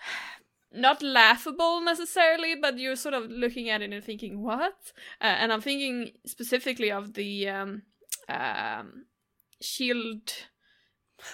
[0.72, 5.52] not laughable necessarily, but you're sort of looking at it and thinking, "What?" Uh, and
[5.52, 7.82] I'm thinking specifically of the um,
[8.28, 9.06] um,
[9.60, 10.32] shield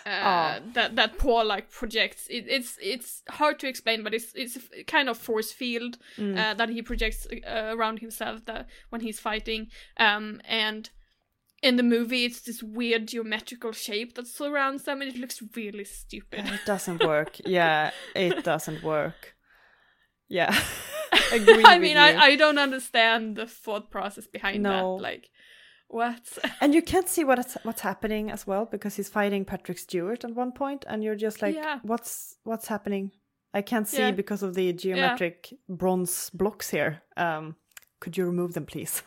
[0.07, 0.71] uh, oh.
[0.73, 2.27] that that Paul like projects.
[2.29, 6.39] It, it's it's hard to explain, but it's it's a kind of force field mm.
[6.39, 9.69] uh, that he projects uh, around himself that when he's fighting.
[9.99, 10.91] Um, and
[11.63, 15.85] in the movie, it's this weird geometrical shape that surrounds them, and it looks really
[15.85, 16.47] stupid.
[16.47, 17.39] It doesn't work.
[17.47, 19.35] yeah, it doesn't work.
[20.29, 20.59] Yeah.
[21.33, 24.97] I mean, I, I don't understand the thought process behind no.
[24.97, 25.03] that.
[25.03, 25.31] Like,
[25.89, 26.39] what?
[26.61, 30.35] and you can't see what's what's happening as well because he's fighting Patrick Stewart at
[30.35, 31.79] one point, and you're just like, yeah.
[31.83, 33.13] what's what's happening?
[33.53, 34.11] I can't see yeah.
[34.11, 35.59] because of the geometric yeah.
[35.69, 37.03] bronze blocks here.
[37.17, 37.55] Um,
[38.01, 39.03] could you remove them, please?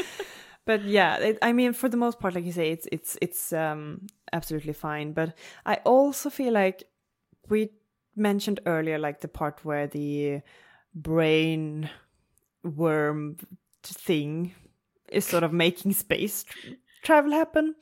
[0.64, 3.52] but yeah, it, I mean, for the most part, like you say, it's it's it's
[3.52, 5.12] um, absolutely fine.
[5.12, 6.82] But I also feel like
[7.48, 7.70] we
[8.16, 10.42] mentioned earlier, like the part where the
[10.94, 11.88] brain
[12.64, 13.36] worm
[13.84, 14.52] thing
[15.08, 16.44] is sort of making space
[17.02, 17.74] travel happen.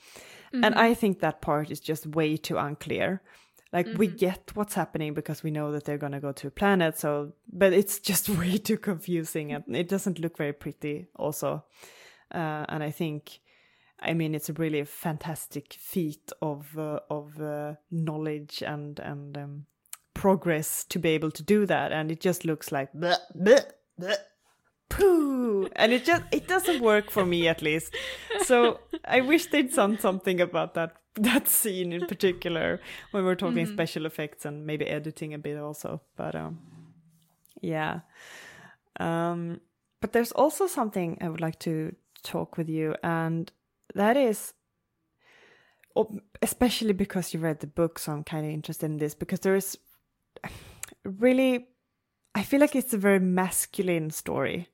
[0.54, 0.64] Mm-hmm.
[0.64, 3.22] And I think that part is just way too unclear.
[3.72, 3.98] Like mm-hmm.
[3.98, 6.96] we get what's happening because we know that they're going to go to a planet
[6.96, 11.64] so but it's just way too confusing and it doesn't look very pretty also.
[12.32, 13.40] Uh, and I think
[14.00, 19.66] I mean it's a really fantastic feat of uh, of uh, knowledge and and um,
[20.14, 23.64] progress to be able to do that and it just looks like bleh, bleh,
[24.00, 24.16] bleh
[24.96, 25.68] poo!
[25.76, 27.94] And it just it doesn't work for me at least.
[28.42, 32.80] So i wish they'd done something about that that scene in particular
[33.12, 33.74] when we're talking mm-hmm.
[33.74, 36.58] special effects and maybe editing a bit also but um
[37.60, 38.00] yeah.
[39.00, 39.60] Um
[40.00, 43.52] but there's also something i would like to talk with you and
[43.94, 44.52] that is
[46.42, 49.54] especially because you read the book so i'm kind of interested in this because there
[49.54, 49.78] is
[51.04, 51.68] really
[52.34, 54.68] i feel like it's a very masculine story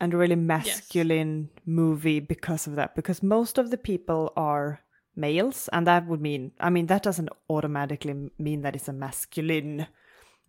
[0.00, 1.62] and a really masculine yes.
[1.66, 4.80] movie because of that because most of the people are
[5.14, 9.86] males and that would mean i mean that doesn't automatically mean that it's a masculine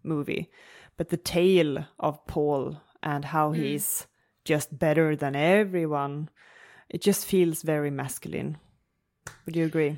[0.04, 0.50] movie
[0.98, 3.56] but the tale of paul and how mm.
[3.58, 4.08] he's
[4.46, 6.30] just better than everyone
[6.90, 8.58] it just feels very masculine
[9.46, 9.98] would you agree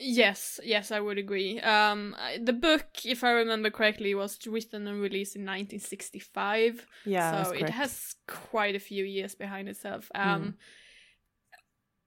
[0.00, 1.60] Yes, yes, I would agree.
[1.60, 6.86] Um, the book, if I remember correctly, was written and released in 1965.
[7.04, 10.10] Yeah, so it has quite a few years behind itself.
[10.14, 10.28] Hmm.
[10.28, 10.54] Um, mm.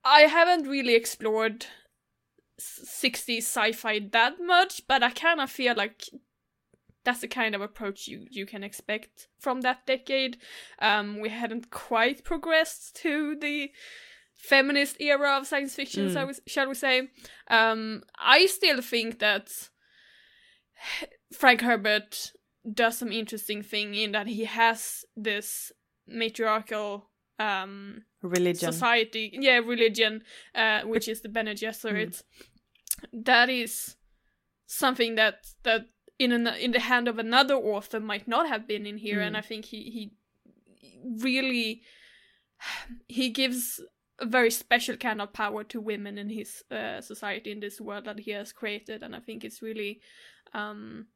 [0.04, 1.66] I haven't really explored
[2.60, 6.04] 60s sci-fi that much, but I kind of feel like
[7.04, 10.38] that's the kind of approach you you can expect from that decade.
[10.78, 13.70] Um, we hadn't quite progressed to the
[14.42, 16.12] feminist era of science fiction, mm.
[16.12, 17.08] so shall we say.
[17.48, 19.50] Um, I still think that
[21.32, 22.32] Frank Herbert
[22.70, 25.72] does some interesting thing in that he has this
[26.06, 30.22] matriarchal um religion society yeah religion
[30.54, 33.24] uh which is the Bene Gesserit mm.
[33.24, 33.96] that is
[34.66, 35.86] something that that
[36.18, 39.26] in an, in the hand of another author might not have been in here mm.
[39.26, 40.12] and i think he he
[41.20, 41.82] really
[43.08, 43.80] he gives
[44.22, 48.06] a very special kind of power to women in his uh, society in this world
[48.06, 50.00] that he has created and i think it's really
[50.54, 51.06] um,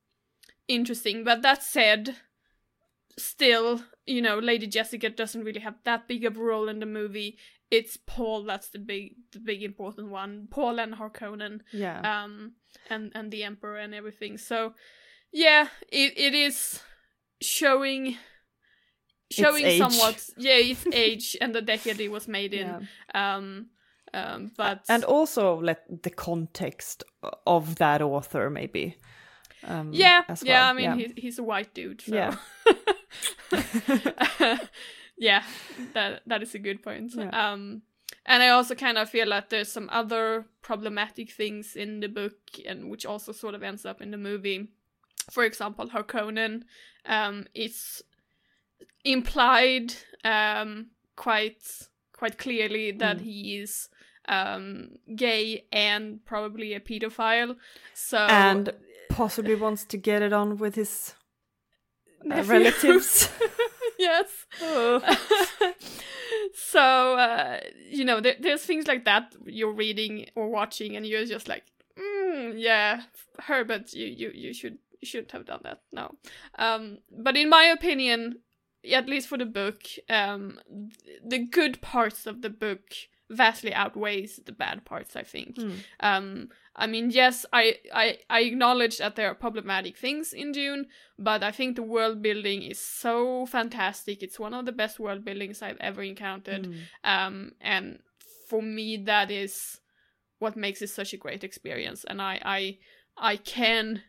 [0.69, 1.25] interesting.
[1.25, 2.17] But that said
[3.19, 6.87] still you know lady jessica doesn't really have that big of a role in the
[6.87, 7.39] movie.
[7.71, 10.49] It's paul that's the big the big important one.
[10.51, 12.25] Paul and harkonnen yeah.
[12.25, 12.53] um
[12.91, 14.39] and and the emperor and everything.
[14.39, 14.75] So
[15.33, 16.81] yeah it, it is
[17.41, 18.17] showing
[19.31, 23.37] showing somewhat yeah its age and the decade it was made in yeah.
[23.37, 23.67] um
[24.15, 27.03] um but and also let the context
[27.47, 28.97] of that author maybe
[29.65, 30.39] um, yeah well.
[30.43, 30.95] yeah i mean yeah.
[30.95, 32.15] He, he's a white dude so.
[32.15, 32.37] yeah
[35.19, 35.43] yeah
[35.95, 37.53] that that is a good point yeah.
[37.53, 37.83] um
[38.27, 42.37] and i also kind of feel that there's some other problematic things in the book
[42.65, 44.69] and which also sort of ends up in the movie
[45.31, 46.63] for example harkonnen
[47.07, 48.03] um is
[49.07, 51.63] implied um, quite
[52.13, 53.23] quite clearly that mm.
[53.23, 53.89] he is
[54.29, 57.57] um, gay and probably a pedophile.
[57.95, 58.73] So and
[59.09, 61.15] possibly wants to get it on with his
[62.31, 63.29] uh, relatives.
[63.99, 64.47] yes.
[66.55, 66.81] so
[67.19, 71.49] uh, you know, there, there's things like that you're reading or watching, and you're just
[71.49, 71.65] like,
[71.99, 73.03] mm, yeah,
[73.39, 75.81] Herbert, you you you should you shouldn't have done that.
[75.93, 76.15] No.
[76.59, 78.41] Um, but in my opinion,
[78.93, 80.59] at least for the book, um,
[81.25, 82.83] the good parts of the book
[83.29, 85.17] vastly outweighs the bad parts.
[85.17, 85.59] I think.
[86.01, 90.87] Um, I mean, yes, I, I I acknowledge that there are problematic things in Dune,
[91.19, 94.23] but I think the world building is so fantastic.
[94.23, 96.67] It's one of the best world buildings I've ever encountered.
[97.03, 98.01] Um, and
[98.49, 99.81] for me, that is
[100.39, 102.05] what makes it such a great experience.
[102.05, 102.79] And I I
[103.17, 104.03] I can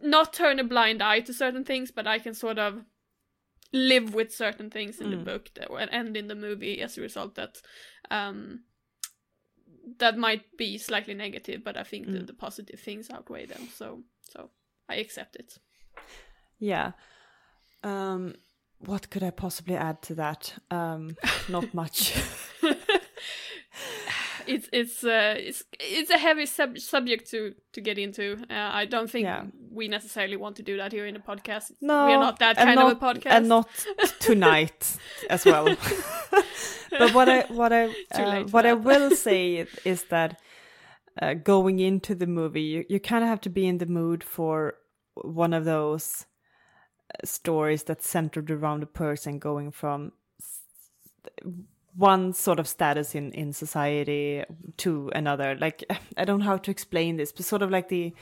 [0.00, 2.84] not turn a blind eye to certain things, but I can sort of
[3.72, 7.34] live with certain things in the book that, and in the movie as a result
[7.36, 7.62] that
[8.10, 8.60] um
[9.98, 14.02] that might be slightly negative but i think the, the positive things outweigh them so
[14.22, 14.50] so
[14.88, 15.58] i accept it
[16.62, 16.92] yeah.
[17.82, 18.36] Um,
[18.78, 20.54] what could I possibly add to that?
[20.70, 21.16] Um,
[21.48, 22.14] not much.
[24.46, 28.84] it's it's uh it's it's a heavy sub- subject to to get into uh, i
[28.86, 29.44] don't think Yeah.
[29.70, 32.56] we necessarily want to do that here in the podcast No, we are not that
[32.56, 33.68] kind not- of a podcast and not
[34.20, 34.96] tonight
[35.30, 35.64] as well.
[36.98, 40.40] but what I what I uh, what I will say is that
[41.22, 44.24] uh, going into the movie, you, you kind of have to be in the mood
[44.24, 44.74] for
[45.14, 46.26] one of those
[47.14, 50.12] uh, stories that's centered around a person going from
[51.96, 54.44] one sort of status in in society
[54.78, 55.56] to another.
[55.60, 55.84] Like
[56.16, 58.14] I don't know how to explain this, but sort of like the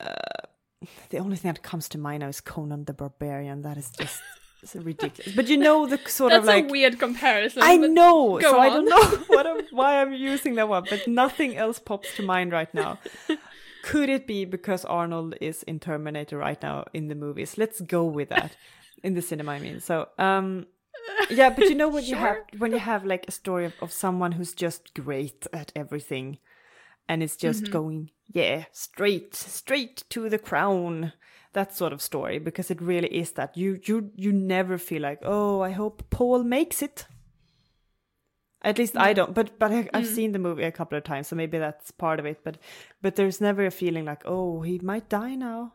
[0.00, 0.46] uh,
[1.10, 3.62] the only thing that comes to mind now is Conan the Barbarian.
[3.62, 4.22] That is just
[4.74, 5.34] ridiculous.
[5.34, 8.68] But you know the sort that's of like a weird comparison I know, so I
[8.68, 12.52] don't know what I'm, why I'm using that one, but nothing else pops to mind
[12.52, 12.98] right now.
[13.82, 17.58] Could it be because Arnold is in Terminator right now in the movies?
[17.58, 18.56] Let's go with that
[19.02, 19.52] in the cinema.
[19.52, 20.66] I mean, so um,
[21.30, 23.92] yeah, but you know when you have when you have like a story of, of
[23.92, 26.38] someone who's just great at everything,
[27.08, 27.72] and it's just Mm-hmm.
[27.72, 31.12] going yeah straight straight to the crown.
[31.54, 35.18] That sort of story because it really is that you you you never feel like
[35.22, 37.06] oh I hope Paul makes it.
[38.64, 39.90] At least I don't, but but I, Mm.
[39.92, 42.44] I've seen the movie a couple of times, so maybe that's part of it.
[42.44, 42.58] But
[43.02, 45.74] but there's never a feeling like oh he might die now.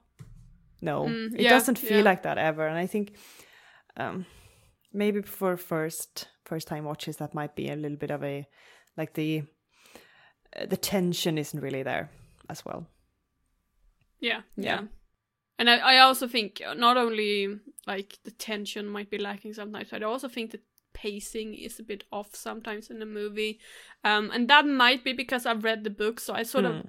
[0.82, 2.04] No, it Mm, yeah, doesn't feel yeah.
[2.04, 2.66] like that ever.
[2.68, 3.14] And I think
[3.98, 4.26] um,
[4.98, 8.48] maybe for first first time watches that might be a little bit of a
[8.98, 9.44] like the
[10.60, 12.10] uh, the tension isn't really there
[12.50, 12.88] as well.
[14.20, 14.82] Yeah, Yeah.
[14.82, 14.82] yeah.
[15.60, 20.04] And I, I also think not only like the tension might be lacking sometimes, but
[20.04, 20.62] I also think the
[20.94, 23.60] pacing is a bit off sometimes in the movie.
[24.04, 26.86] Um, and that might be because I've read the book, so I sort of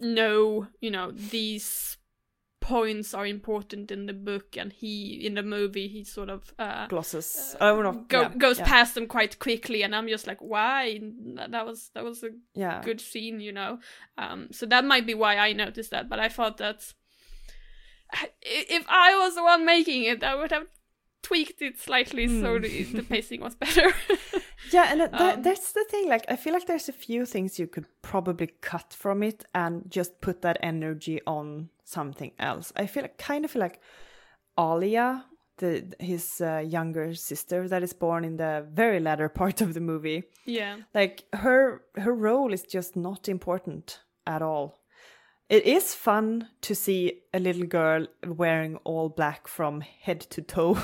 [0.00, 1.97] know, you know, these
[2.68, 6.86] points are important in the book, and he in the movie he sort of uh,
[6.88, 7.56] Glosses.
[7.60, 11.00] oh no, go, yeah, goes yeah, past them quite quickly, and I'm just like, why?
[11.50, 13.78] That was that was a Yeah, good scene, you know.
[14.16, 16.08] Um, so that might be why I noticed that.
[16.08, 16.94] But I thought that
[18.42, 20.66] if I was the one making it, I would have
[21.22, 23.92] tweaked it slightly so the, the pacing was better.
[24.72, 26.08] Yeah, and that, that, Um, that's the thing.
[26.08, 29.90] Like, I feel like there's a few things you could probably cut from it and
[29.90, 32.72] just put that energy on something else.
[32.76, 33.80] I feel like, kind of feel like
[34.58, 35.24] Alia,
[35.58, 39.80] the his uh, younger sister that is born in the very latter part of the
[39.80, 40.24] movie.
[40.46, 44.80] yeah, Like her her role is just not important at all.
[45.48, 50.78] It is fun to see a little girl wearing all black from head to toe,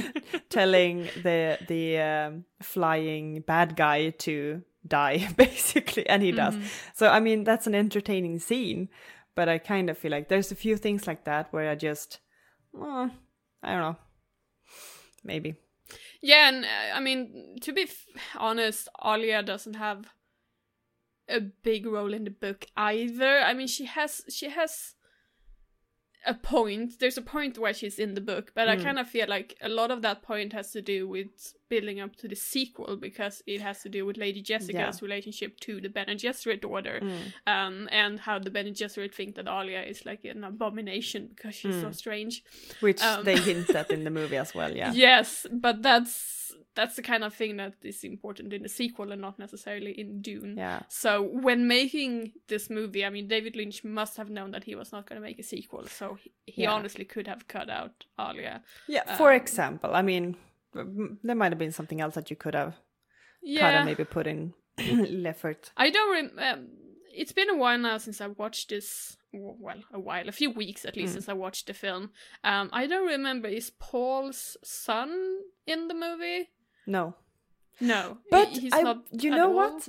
[0.50, 6.56] telling the the um, flying bad guy to die, basically, and he does.
[6.94, 8.88] So I mean, that's an entertaining scene,
[9.34, 12.20] but I kind of feel like there's a few things like that where I just,
[12.80, 13.08] uh,
[13.64, 13.96] I don't know,
[15.24, 15.56] maybe.
[16.22, 18.06] yeah, and uh, I mean to be f-
[18.38, 20.06] honest, Alia doesn't have
[21.28, 23.38] a big role in the book either.
[23.40, 24.94] I mean, she has she has
[26.26, 26.98] a point.
[27.00, 29.68] There's a point where she's in the book, but I kind of feel like a
[29.68, 33.60] lot of that point has to do with building up to the sequel because it
[33.60, 37.00] has to do with Lady Jessica's relationship to the Bene Gesserit order,
[37.46, 41.78] um, and how the Bene Gesserit think that Alia is like an abomination because she's
[41.80, 42.42] so strange.
[42.80, 43.24] Which Um.
[43.24, 44.92] they hint at in the movie as well, yeah.
[44.94, 46.43] Yes, but that's
[46.74, 50.20] that's the kind of thing that is important in the sequel and not necessarily in
[50.22, 50.56] Dune.
[50.58, 50.80] Yeah.
[50.88, 54.90] So when making this movie, I mean, David Lynch must have known that he was
[54.92, 56.72] not going to make a sequel, so he, he Yeah.
[56.72, 58.62] honestly could have cut out Alia.
[58.88, 60.36] Yeah, for Um, example, I mean,
[61.22, 62.80] there might have been something else that you could have kind
[63.42, 65.70] Yeah, of maybe put in little effort.
[65.76, 66.42] I don't remember.
[66.42, 66.68] um,
[67.14, 69.16] it's been a while now since I watched this.
[69.32, 71.14] Well, a while, a few weeks at least Mm.
[71.14, 72.10] since I watched the film.
[72.44, 73.48] Um, I don't remember.
[73.48, 76.50] Is Paul's son in the movie?
[76.86, 77.14] No,
[77.80, 78.98] No, but he's I, not.
[79.10, 79.54] you know all.
[79.72, 79.88] what?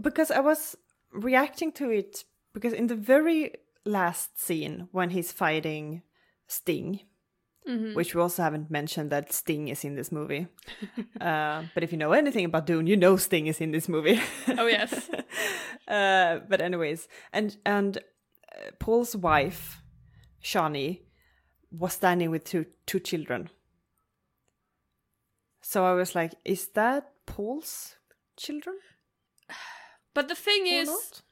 [0.00, 0.76] Because I was
[1.12, 3.52] reacting to it because in the very
[3.84, 6.02] last scene when he's fighting
[6.48, 7.00] Sting,
[7.68, 7.94] Mhm.
[7.94, 10.46] which we also haven't mentioned that Sting is in this movie.
[11.20, 14.18] uh, but if you know anything about Dune, you know Sting is in this movie.
[14.58, 15.10] Oh yes.
[15.88, 19.82] uh, but anyways, and and uh, Paul's wife,
[20.42, 21.00] Chani,
[21.70, 23.50] was standing with two two children.
[25.62, 27.96] So I was like, is that Paul's
[28.36, 28.76] children
[30.14, 31.22] But the thing or is, not?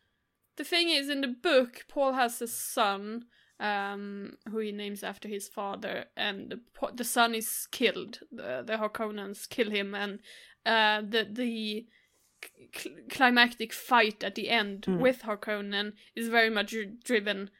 [0.57, 3.25] the thing is, in the book, Paul has a son,
[3.61, 6.61] um, who he names after his father, and the,
[6.95, 8.21] the son is killed.
[8.31, 10.21] The the Harkonnens kill him, and
[10.67, 11.87] uh, the the
[12.75, 17.51] cl- climactic fight at the end with Harkonnen is very much dri- driven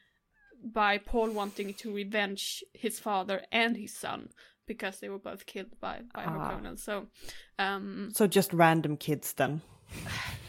[0.63, 4.29] by Paul wanting to revenge his father and his son
[4.67, 6.29] because they were both killed by by Ah.
[6.51, 6.77] Harkonnen.
[6.77, 7.07] So,
[7.57, 9.61] um, So just random kids then.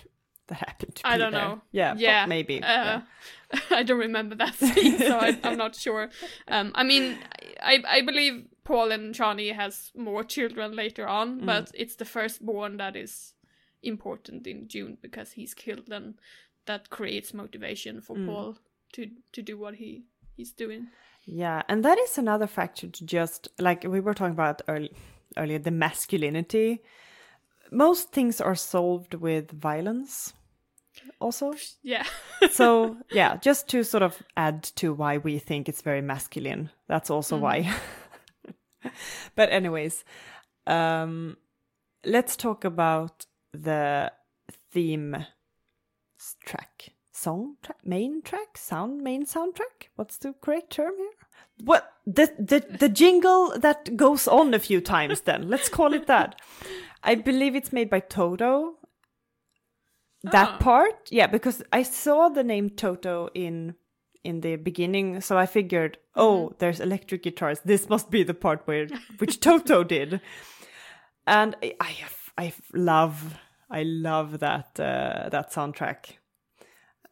[0.51, 1.41] that happened to I don't there.
[1.49, 1.61] know.
[1.73, 2.63] Yeah, yeah, maybe.
[2.63, 3.01] Uh, yeah.
[3.71, 6.11] I don't remember that scene, so I, I'm not sure.
[6.49, 7.17] Um, I mean,
[7.63, 11.11] I I believe Paul and Chani has more children later Mm.
[11.21, 13.35] on, but it's the firstborn that is
[13.83, 16.15] important in Dune because he's killed, and
[16.67, 18.27] that creates motivation for Mm.
[18.27, 18.57] Paul
[18.93, 20.05] to to do what he
[20.37, 20.89] he's doing.
[21.27, 24.91] Yeah, and that is another factor to just like we were talking about early,
[25.37, 26.81] earlier the masculinity.
[27.73, 30.33] Most things are solved with violence,
[31.21, 31.55] also.
[31.83, 32.07] Yeah,
[32.51, 36.71] so yeah, just to sort of add to why we think it's very masculine.
[36.89, 37.73] That's also why.
[39.35, 40.05] but anyways,
[40.67, 41.37] um,
[42.05, 44.13] let's talk about the
[44.73, 45.27] theme
[46.45, 49.89] track, song track, main track, sound, main soundtrack.
[49.97, 51.11] What's the correct term here?
[51.65, 55.23] What the the the jingle that goes on a few times?
[55.23, 56.41] Then let's call it that.
[57.03, 58.77] I believe it's made by Toto.
[60.23, 60.59] That Ah.
[60.59, 63.75] part, yeah, because I saw the name Toto in
[64.23, 67.61] in the beginning, so I figured, oh, there's electric guitars.
[67.65, 68.87] This must be the part where
[69.19, 70.21] which Toto did,
[71.27, 71.95] and I I,
[72.47, 73.35] I love
[73.71, 76.19] I love that uh, that soundtrack.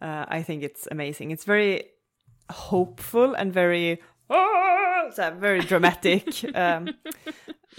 [0.02, 1.30] Uh, I think it's amazing.
[1.30, 1.84] It's very
[2.50, 6.44] hopeful and very "Ah!" so very dramatic.
[6.54, 6.88] um,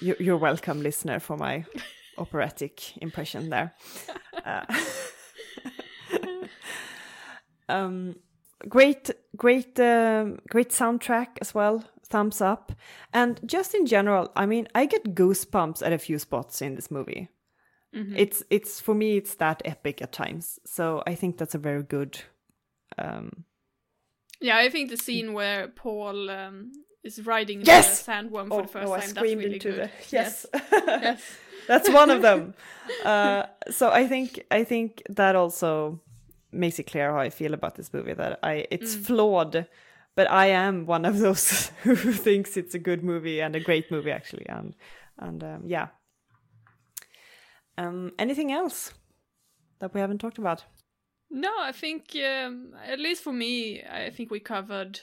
[0.02, 1.66] you, you're welcome, listener, for my
[2.18, 3.74] operatic impression there.
[4.46, 4.66] Uh,
[7.70, 8.16] um,
[8.68, 11.84] great, great, um, great soundtrack as well.
[12.06, 12.72] Thumbs up,
[13.14, 16.89] and just in general, I mean, I get goosebumps at a few spots in this
[16.89, 17.30] movie.
[17.91, 20.60] It's it's for me, it's that epic at times.
[20.66, 22.20] So I think that's a very good.
[22.97, 23.45] Um,
[24.39, 24.58] yeah.
[24.58, 26.72] I think the scene where Paul um,
[27.04, 28.04] is riding Yes!
[28.04, 29.80] the sandworm for the first oh, I time that's screamed really into good.
[29.86, 30.45] the yes.
[30.54, 31.38] yes.
[31.68, 32.56] That's one of them.
[33.06, 36.02] uh, so I think I think that also
[36.52, 38.14] makes it clear how I feel about this movie.
[38.14, 39.68] That I it's flawed,
[40.16, 43.91] but I am one of those who thinks it's a good movie and a great
[43.91, 44.47] movie actually.
[44.47, 44.76] And
[45.18, 45.88] and um, yeah.
[47.78, 48.93] Um, anything else
[49.80, 50.66] that we haven't talked about?
[51.32, 55.00] No, I think um, at least for me, I think we covered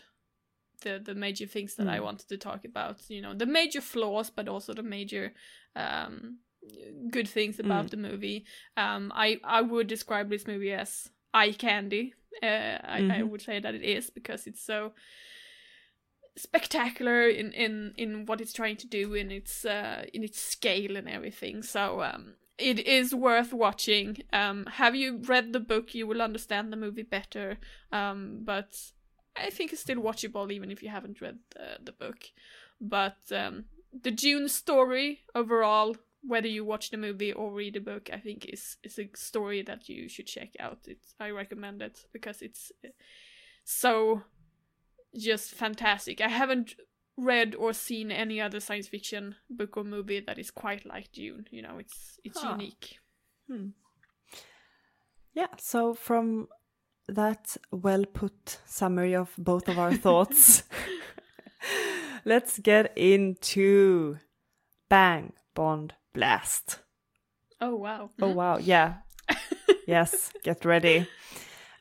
[0.82, 2.98] the the major things that I wanted to talk about.
[3.08, 5.32] You know, the major flaws, but also the major
[5.76, 6.38] um,
[7.10, 8.44] good things about the movie.
[8.76, 11.10] Um, I I would describe this movie as
[11.40, 12.14] eye candy.
[12.42, 14.92] Uh, I, I would say that it is because it's so
[16.36, 20.96] spectacular in in in what it's trying to do in its uh in its scale
[20.96, 21.62] and everything.
[21.62, 24.18] So um it is worth watching.
[24.32, 25.94] Um have you read the book?
[25.94, 27.58] You will understand the movie better.
[27.92, 28.70] Um but
[29.46, 32.20] i think it's still watchable even if you haven't read the, the book.
[32.80, 33.64] But um
[34.02, 35.96] the dune story overall
[36.26, 39.62] whether you watch the movie or read the book i think is is a story
[39.62, 42.88] that you should check out it's i recommend it because it's uh,
[43.64, 44.22] so
[45.18, 46.20] just fantastic.
[46.20, 46.74] I haven't
[47.16, 51.46] read or seen any other science fiction book or movie that is quite like Dune.
[51.50, 52.50] You know, it's it's Huh.
[52.52, 52.98] unique.
[55.34, 55.46] Yeah.
[55.58, 56.48] So from
[57.08, 60.64] that well put summary of both of our thoughts,
[62.24, 64.18] let's get into
[64.90, 66.80] Bang Bond Blast.
[67.60, 68.10] Oh wow.
[68.20, 68.94] Oh wow, yeah.
[69.86, 71.06] yes, get ready.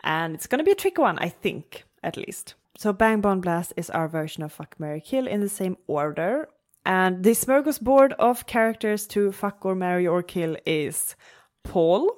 [0.03, 2.55] And it's gonna be a tricky one, I think, at least.
[2.77, 6.49] So Bang Bond Blast is our version of Fuck Mary Kill in the same order.
[6.85, 11.15] And the smorgasbord of characters to fuck or marry or kill is
[11.63, 12.11] Paul,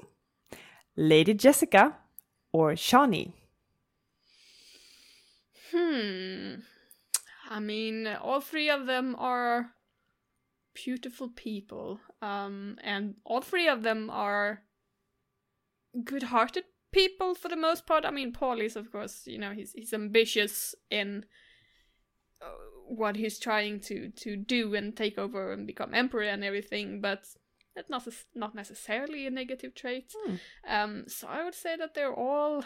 [0.97, 1.95] Lady Jessica
[2.51, 3.31] or Chani?
[5.71, 6.55] Hmm.
[7.49, 9.69] I mean, all three of them are
[10.85, 11.99] beautiful people.
[12.21, 14.61] Um, and all three of them are
[16.03, 18.05] good-hearted people for the most part.
[18.05, 21.25] I mean, Paul is, of course, you know, he's he's ambitious in
[22.41, 22.45] uh,
[22.87, 27.25] what he's trying to to do and take over and become emperor and everything, but
[27.75, 30.13] that's not not necessarily a negative trait.
[30.67, 32.63] Um, so I would say that they're all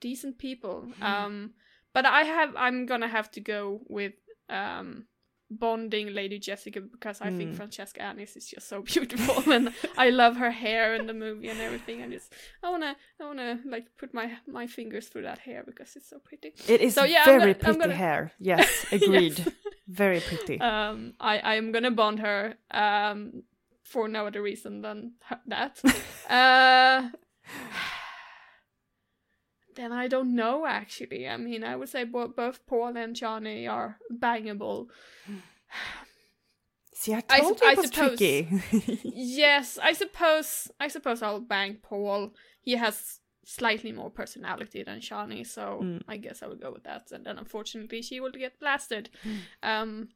[0.00, 0.92] decent people.
[1.02, 1.54] Um,
[1.92, 4.14] but I have I'm gonna have to go with
[4.48, 5.06] um
[5.50, 10.36] bonding Lady Jessica because I think Francesca Annis is just so beautiful and I love
[10.36, 12.02] her hair in the movie and everything.
[12.02, 12.32] I just
[12.62, 16.18] I wanna I wanna like put my my fingers through that hair because it's so
[16.20, 16.52] pretty.
[16.68, 18.32] It is So, yeah, I'm very gonna- I'm pretty gonna- hair.
[18.40, 19.52] Yes, agreed.
[19.88, 20.60] Very pretty.
[20.60, 23.42] Um, I I am gonna bond her um
[23.82, 25.82] for no other reason than her- that.
[26.30, 27.08] uh,
[29.80, 31.26] then I don't know actually.
[31.28, 34.88] I mean, I would say bo- both Paul and Chani are bangable.
[36.94, 39.00] See, I I told sup- you I it was suppose- tricky.
[39.14, 42.34] Yes, I suppose I suppose I'll bang Paul.
[42.60, 46.02] He has slightly more personality than Chani, so Mm.
[46.08, 47.10] I guess I will go with that.
[47.12, 49.08] And then unfortunately she will get blasted.
[49.62, 50.08] Um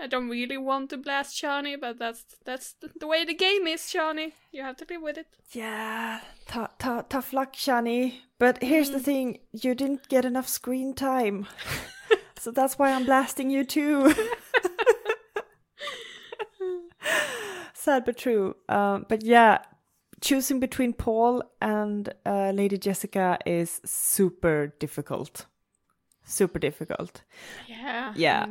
[0.00, 3.82] I don't really want to blast Chani, but that's that's the way the game is,
[3.82, 4.32] Chani.
[4.52, 5.26] You have to live with it.
[5.52, 8.20] yeah, tou- tou- tough luck, Chani.
[8.38, 8.92] But here's Mm.
[8.92, 11.46] the thing: you didn't get enough screen time,
[12.38, 14.14] so that's why I'm blasting you too.
[17.74, 18.54] Sad but true.
[18.68, 19.58] Um, but yeah,
[20.20, 25.46] choosing between Paul and uh, Lady Jessica is super difficult.
[26.24, 27.22] Super difficult.
[27.66, 28.12] Yeah.
[28.16, 28.46] Yeah.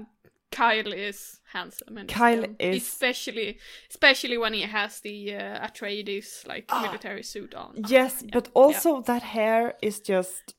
[0.58, 3.58] Kyle is handsome and Kyle is- especially
[3.90, 6.82] especially when he has the uh, Atreides like Ah.
[6.82, 7.74] military suit on.
[7.88, 10.56] Yes, yeah, but also that hair is just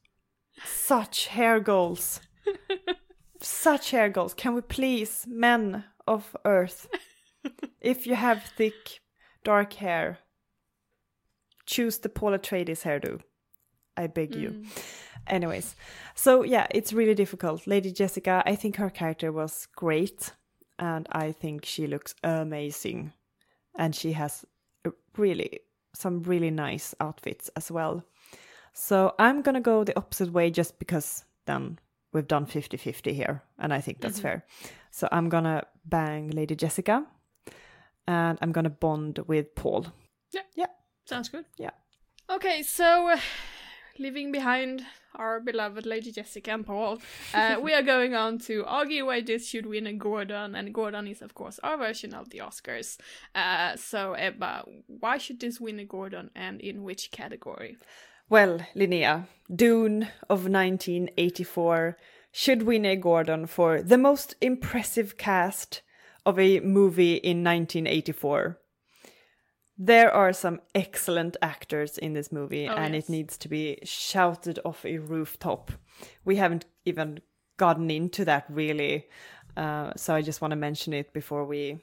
[0.65, 2.21] such hair goals.
[3.41, 4.35] such hair goals.
[4.35, 6.87] Can we please, men of Earth,
[7.81, 9.01] if you have thick,
[9.45, 10.19] dark hair,
[11.67, 13.21] choose the Paul Atreides hairdo.
[13.97, 14.65] I beg you.
[15.29, 15.76] Anyways,
[16.14, 17.66] so yeah, it's really difficult.
[17.66, 20.33] Lady Jessica, I think her character was great,
[20.79, 23.12] and I think she looks amazing,
[23.76, 24.45] and she has
[25.16, 25.61] really
[25.95, 28.05] some really nice outfits as well.
[28.72, 31.79] So I'm gonna go the opposite way just because then
[32.12, 34.45] we've done 50-50 here, and I think that's fair.
[34.91, 37.05] So I'm gonna bang Lady Jessica,
[38.07, 39.87] and I'm gonna bond with Paul.
[40.33, 40.43] Yeah.
[40.55, 40.66] Yeah.
[41.05, 41.47] Sounds good.
[41.57, 41.70] Yeah.
[42.31, 43.20] Okay, so uh,
[43.99, 44.85] leaving behind
[45.15, 46.99] our beloved Lady Jessica and Paul,
[47.35, 51.07] uh, we are going on to argue why this should win a Gordon, and Gordon
[51.07, 52.99] is, of course, our version of the Oscars.
[53.35, 57.77] Uh, so, Ebba, why should this win a Gordon, and in which category?
[58.29, 61.97] Well, Linnea, Dune of 1984
[62.31, 65.83] should win a Gordon for the most impressive cast
[66.27, 68.59] of a movie in 1984.
[69.81, 73.05] There are some excellent actors in this movie, Oh, and yes.
[73.05, 75.70] it needs to be shouted off a rooftop.
[76.24, 77.20] We haven't even
[77.59, 79.07] gotten into that really,
[79.57, 81.79] uh, so I just want to mention it before we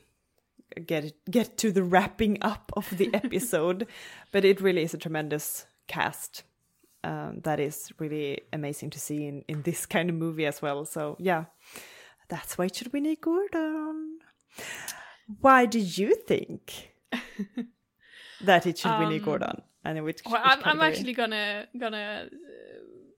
[0.86, 3.88] get get to the wrapping up of the episode.
[4.32, 6.44] but it really is a tremendous cast.
[7.04, 10.86] Um, that is really amazing to see in, in this kind of movie as well.
[10.86, 11.46] So yeah,
[12.30, 14.20] that's why it should win a Gordon.
[15.40, 16.94] Why did you think
[18.42, 19.62] that it should Um, Gordon?
[19.84, 22.36] And in which, Well, which I'm, I'm actually gonna gonna uh,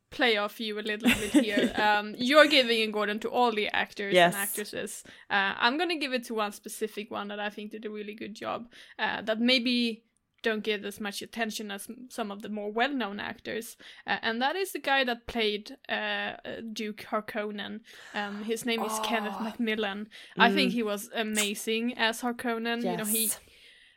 [0.09, 1.72] play off you a little bit here.
[1.88, 4.34] um, you're giving a Gordon to all the actors Yes.
[4.34, 5.03] and actresses.
[5.30, 8.15] Uh, I'm gonna give it to one specific one that I think did a really
[8.15, 8.70] good job.
[8.99, 10.03] Uh, that maybe
[10.43, 14.55] don't get as much attention as some of the more well-known actors, uh, and that
[14.55, 16.36] is the guy that played uh, uh,
[16.74, 17.80] Duke Harkonnen.
[18.13, 19.43] Um, his name is Kenneth Oh.
[19.51, 20.07] McMillan.
[20.38, 22.84] I think he was amazing as Harkonnen.
[22.84, 23.39] You know, he Yes.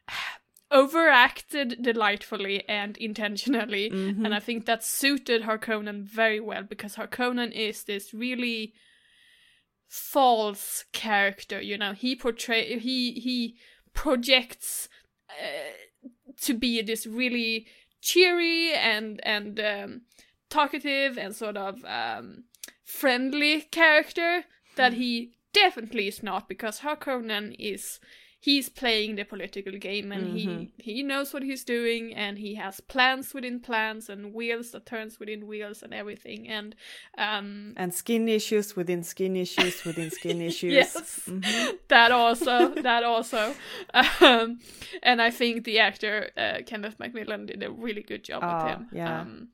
[0.71, 4.25] overacted delightfully and intentionally, Mm-hmm.
[4.25, 8.73] and I think that suited Harkonnen very well because Harkonnen is this really
[9.89, 11.61] false character.
[11.61, 13.57] You know, he portray he he
[13.93, 14.89] projects
[15.29, 15.73] uh,
[16.43, 17.67] to be this really
[18.01, 20.01] cheery and and um,
[20.49, 22.45] talkative and sort of um,
[22.85, 24.45] friendly character
[24.77, 27.99] that he definitely is not because Harkonnen is
[28.43, 32.81] he's playing the political game and he he knows what he's doing and he has
[32.81, 36.75] plans within plans and wheels that turns within wheels and everything and
[37.19, 40.73] um And skin issues within skin issues within skin issues.
[40.73, 41.29] yes
[41.89, 43.55] that also that also.
[44.21, 44.59] Um
[45.03, 48.73] and i think the actor uh, kenneth mcmillan did a really good job Ah, with
[48.73, 48.89] him.
[48.93, 49.21] yeah.
[49.21, 49.49] um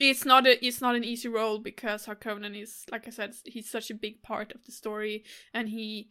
[0.00, 3.70] it's not a it's not an easy role because harkonnen is like i said he's
[3.70, 5.22] such a big part of the story
[5.54, 6.08] and he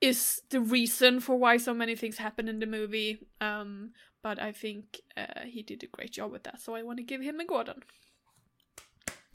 [0.00, 3.90] is the reason for why so many things happen in the movie um
[4.22, 7.04] but i think uh, he did a great job with that so i want to
[7.04, 7.82] give him a gordon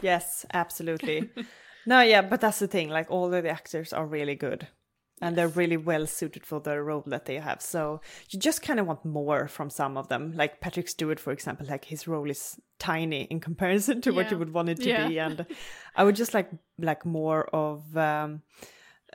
[0.01, 1.30] Yes, absolutely.
[1.86, 2.89] no, yeah, but that's the thing.
[2.89, 4.68] Like all of the actors are really good.
[5.22, 7.62] And they're really well suited for the role that they have.
[7.62, 7.99] So
[8.30, 10.32] you just kind of want more from some of them.
[10.34, 14.38] Like Patrick Stewart, for example, like his role is tiny in comparison to what you
[14.38, 15.07] would want it to Yeah.
[15.10, 15.20] be.
[15.20, 15.45] And
[15.97, 18.43] I would just like like more of um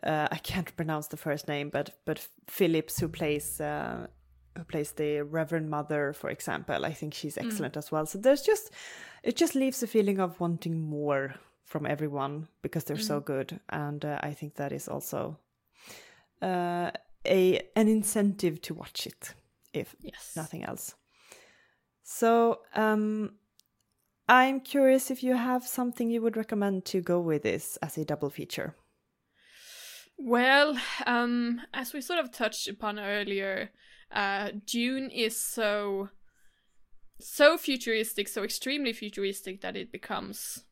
[0.05, 4.07] uh, I can't pronounce the first name, but but Phillips who plays uh,
[4.57, 6.85] who plays the Reverend Mother, for example.
[6.85, 8.07] I think she's excellent as well.
[8.07, 8.71] So there's just
[9.23, 11.35] it just leaves a feeling of wanting more
[11.65, 15.39] from everyone because they're so good, and uh, I think that is also
[16.43, 16.91] uh,
[17.27, 19.35] a an incentive to watch it,
[19.73, 20.95] if yes nothing else.
[22.03, 23.33] So um,
[24.29, 28.05] I'm curious if you have something you would recommend to go with this as a
[28.05, 28.75] double feature.
[30.17, 33.71] Well, um, as we sort of touched upon earlier,
[34.11, 36.11] uh, Dune is so
[37.21, 40.65] so futuristic, so extremely futuristic that it becomes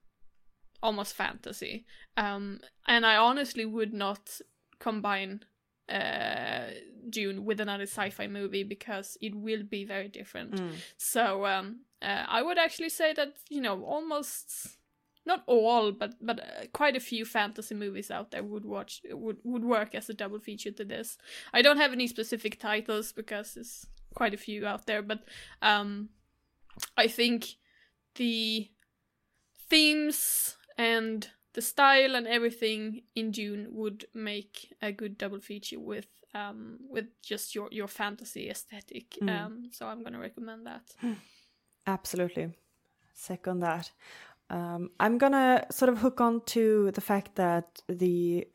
[0.82, 1.86] almost fantasy.
[2.16, 4.40] Um, and I honestly would not
[4.78, 5.44] combine
[5.88, 6.70] uh,
[7.08, 10.60] Dune with another sci-fi movie because it will be very different.
[10.96, 14.78] So um, uh, I would actually say that you know almost
[15.24, 19.38] not all, but but uh, quite a few fantasy movies out there would watch would
[19.44, 21.16] would work as a double feature to this.
[21.52, 25.20] I don't have any specific titles because there's quite a few out there, but
[25.60, 26.08] um,
[26.96, 27.54] I think
[28.16, 28.68] the
[29.68, 36.06] themes and the style and everything in Dune would make a good double feature with
[36.34, 39.18] um with just your your fantasy aesthetic.
[39.28, 40.94] Um, so I'm gonna recommend that.
[41.86, 42.54] Absolutely.
[43.14, 43.90] Second that.
[44.52, 48.46] Um, I'm gonna sort of hook on to the fact that the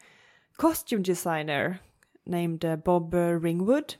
[0.57, 1.79] costume designer
[2.25, 3.95] named uh, Bob uh, Ringwood,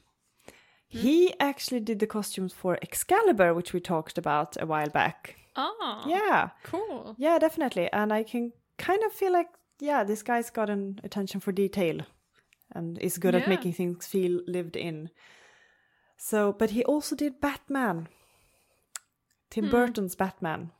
[0.88, 5.36] he actually did the costumes for Excalibur, which we talked about a while back.
[5.56, 7.16] Ah, Yeah, cool.
[7.18, 7.92] yeah, definitely.
[7.92, 12.02] And I can kind of feel like, yeah, this guy's got an attention for detail
[12.76, 15.10] and is good at making things feel lived in.
[16.18, 18.08] So, but he also did Batman,
[19.50, 19.72] Tim Hmm.
[19.72, 20.72] Burton's Batman.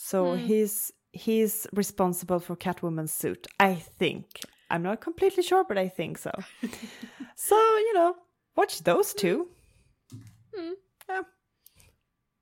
[0.00, 0.46] So hmm.
[0.46, 3.48] he's he's responsible for Catwoman's suit.
[3.58, 4.42] I think.
[4.70, 6.30] I'm not completely sure, but I think so.
[7.34, 8.14] so you know,
[8.54, 9.48] watch those two.
[10.54, 10.74] Hmm.
[11.08, 11.22] Yeah.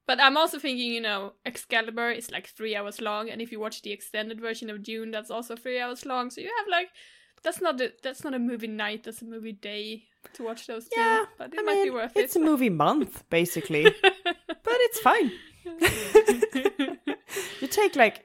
[0.07, 3.59] But I'm also thinking, you know, Excalibur is like three hours long, and if you
[3.59, 6.29] watch the extended version of Dune, that's also three hours long.
[6.29, 6.91] So you have like,
[7.43, 10.03] that's not a that's not a movie night, that's a movie day
[10.35, 11.01] to watch those two.
[11.01, 12.25] Yeah, but it I might mean, be worth it's it.
[12.25, 15.33] It's a movie month basically, but it's fine.
[17.77, 18.25] take like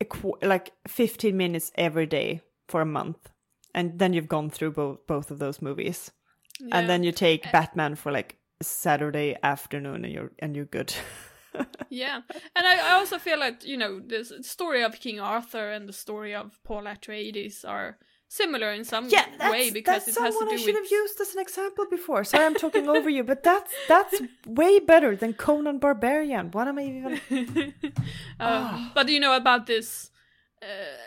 [0.00, 3.30] a qu- like 15 minutes every day for a month
[3.74, 6.10] and then you've gone through both both of those movies.
[6.60, 6.78] Yeah.
[6.78, 7.50] and then you take eh.
[7.50, 10.94] batman for like saturday afternoon and you're and you're good.
[11.88, 12.22] Yeah,
[12.56, 15.92] and I, I also feel like you know the story of King Arthur and the
[15.92, 17.98] story of Paul Atreides are
[18.34, 19.04] similar in some
[19.50, 21.86] way because it has to someone do I should with have used as an example
[21.90, 22.24] before.
[22.24, 26.50] Sorry, I'm talking over you, but that's that's way better than Conan Barbarian.
[26.50, 27.74] What am I even?
[28.40, 30.10] Um, But you know about this
[30.62, 30.98] uh,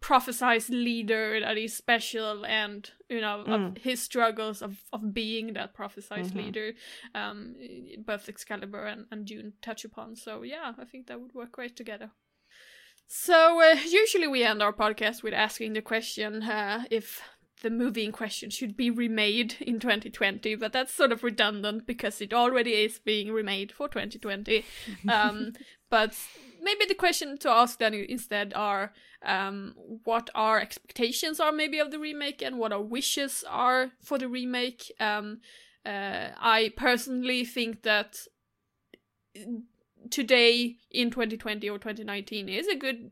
[0.00, 5.76] prophesized leader that is special, and you know of his struggles of, of being that
[5.76, 6.72] prophesized leader.
[7.14, 7.54] Um,
[7.98, 10.16] both Excalibur and, and Dune touch upon.
[10.16, 12.10] So yeah, I think that would work great together.
[13.06, 17.22] So uh, usually we end our podcast with asking the question uh, if
[17.62, 22.20] the movie in question should be remade in 2020, but that's sort of redundant because
[22.20, 24.64] it already is being remade for 2020.
[25.08, 25.52] Um,
[25.90, 26.16] but
[26.62, 28.92] maybe the question to ask then instead are
[29.24, 29.74] um,
[30.04, 34.28] what our expectations are maybe of the remake and what our wishes are for the
[34.28, 34.92] remake.
[34.98, 35.40] Um,
[35.86, 38.18] uh, I personally think that
[40.10, 43.10] today in 2020 or 2019 is a good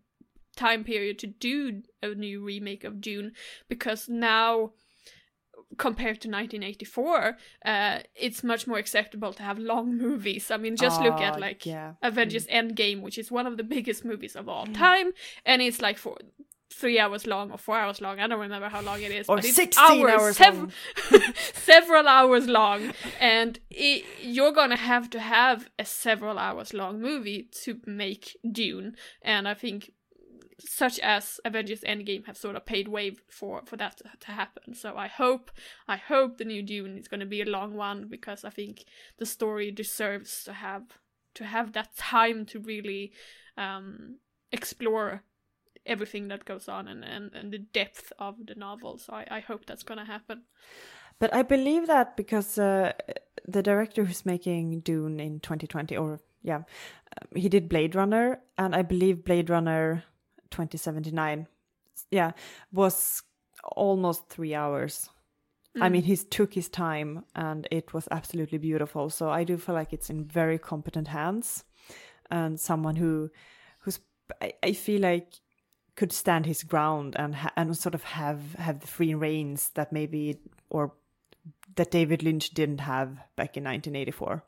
[0.57, 3.32] time period to do a new remake of Dune
[3.68, 4.72] because now
[5.78, 11.01] compared to 1984 uh it's much more acceptable to have long movies i mean just
[11.01, 11.95] look at like yeah.
[12.03, 15.12] avengers endgame which is one of the biggest movies of all time
[15.47, 16.18] and it's like for
[16.72, 18.18] three hours long or four hours long.
[18.18, 19.28] I don't remember how long it is.
[19.28, 20.72] Or but it's 16 hours sev- long.
[21.54, 27.48] several hours long, and it, you're gonna have to have a several hours long movie
[27.62, 28.96] to make Dune.
[29.22, 29.92] And I think
[30.58, 34.74] such as Avengers Endgame have sort of paid way for for that to, to happen.
[34.74, 35.50] So I hope
[35.88, 38.84] I hope the new Dune is going to be a long one because I think
[39.18, 40.98] the story deserves to have
[41.34, 43.12] to have that time to really
[43.56, 44.18] um,
[44.50, 45.22] explore
[45.87, 48.99] everything that goes on and, and, and the depth of the novel.
[48.99, 50.43] So I, I hope that's going to happen.
[51.18, 52.93] But I believe that because uh,
[53.47, 58.74] the director who's making Dune in 2020, or yeah, uh, he did Blade Runner, and
[58.74, 60.05] I believe Blade Runner
[60.51, 61.47] 2079,
[62.11, 62.33] yeah,
[62.72, 63.22] was
[63.76, 65.09] almost three hours.
[65.80, 69.09] I mean, he took his time, and it was absolutely beautiful.
[69.09, 71.64] So I do feel like it's in very competent hands,
[72.30, 73.30] and someone who,
[73.80, 73.99] who's
[74.43, 75.33] I, I feel like
[75.97, 79.93] could stand his ground and ha- and sort of have have the free reins that
[79.93, 80.38] maybe
[80.70, 80.93] or
[81.76, 84.45] that David Lynch didn't have back in 1984.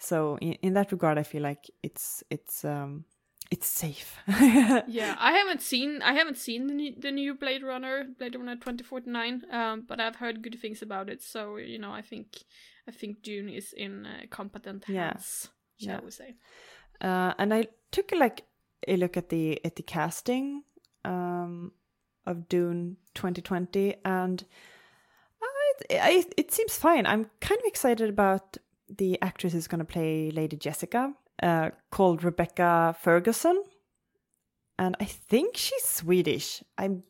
[0.00, 3.04] So in, in that regard, I feel like it's it's um
[3.50, 4.16] it's safe.
[4.28, 8.54] yeah, I haven't seen I haven't seen the new, the new Blade Runner, Blade Runner
[8.56, 11.22] 2049, um, but I've heard good things about it.
[11.22, 12.26] So you know, I think
[12.86, 15.08] I think Dune is in uh, competent Yeah.
[15.08, 15.48] hands,
[15.78, 16.00] shall Yeah.
[16.04, 16.34] we say?
[17.00, 18.44] Uh, and I took like
[18.86, 20.62] a look at the at the casting
[21.04, 21.72] um,
[22.26, 24.44] of Dune 2020, and
[25.42, 27.06] I, I, it seems fine.
[27.06, 28.56] I'm kind of excited about
[28.88, 31.12] the actress who's going to play Lady Jessica,
[31.42, 33.62] uh, called Rebecca Ferguson,
[34.78, 36.62] and I think she's Swedish.
[36.76, 37.02] I'm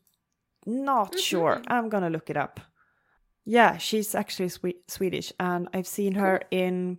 [0.67, 1.63] not sure.
[1.67, 2.61] I'm gonna look it up.
[3.45, 6.99] Yeah, she's actually Swe- Swedish, and I've seen her in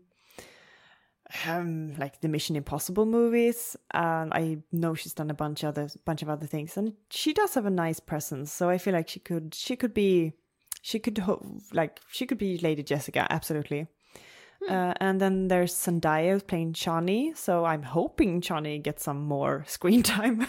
[1.47, 6.21] um like the Mission Impossible movies and I know she's done a bunch other bunch
[6.21, 9.19] of other things and she does have a nice presence so I feel like she
[9.19, 10.33] could she could be
[10.81, 13.87] she could ho- like she could be Lady Jessica absolutely.
[14.69, 20.03] Uh, and then there's Zendaya playing Chani so I'm hoping Chani gets some more screen
[20.17, 20.47] time.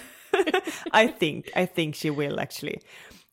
[0.93, 2.81] I think I think she will actually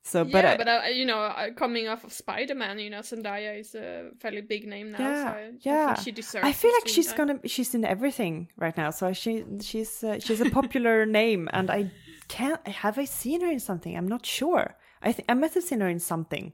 [0.08, 2.90] so but yeah, I, but uh, you know, uh, coming off of Spider Man, you
[2.90, 4.98] know, Zendaya is a fairly big name now.
[4.98, 5.84] so yeah, I, yeah.
[5.84, 6.46] I think she deserves.
[6.46, 7.18] I feel like she's time.
[7.18, 8.90] gonna she's in everything right now.
[8.92, 11.92] So she she's uh, she's a popular name, and I
[12.30, 13.98] can't have I seen her in something?
[13.98, 14.76] I'm not sure.
[15.02, 16.54] I think I must have seen her in something.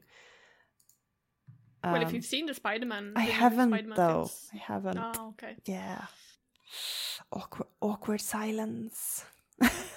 [1.82, 4.30] Well, if Um, you've seen the Spider Man, I haven't though.
[4.52, 4.98] I haven't.
[4.98, 5.54] Oh, okay.
[5.66, 6.06] Yeah.
[7.30, 9.24] Awkward, awkward silence.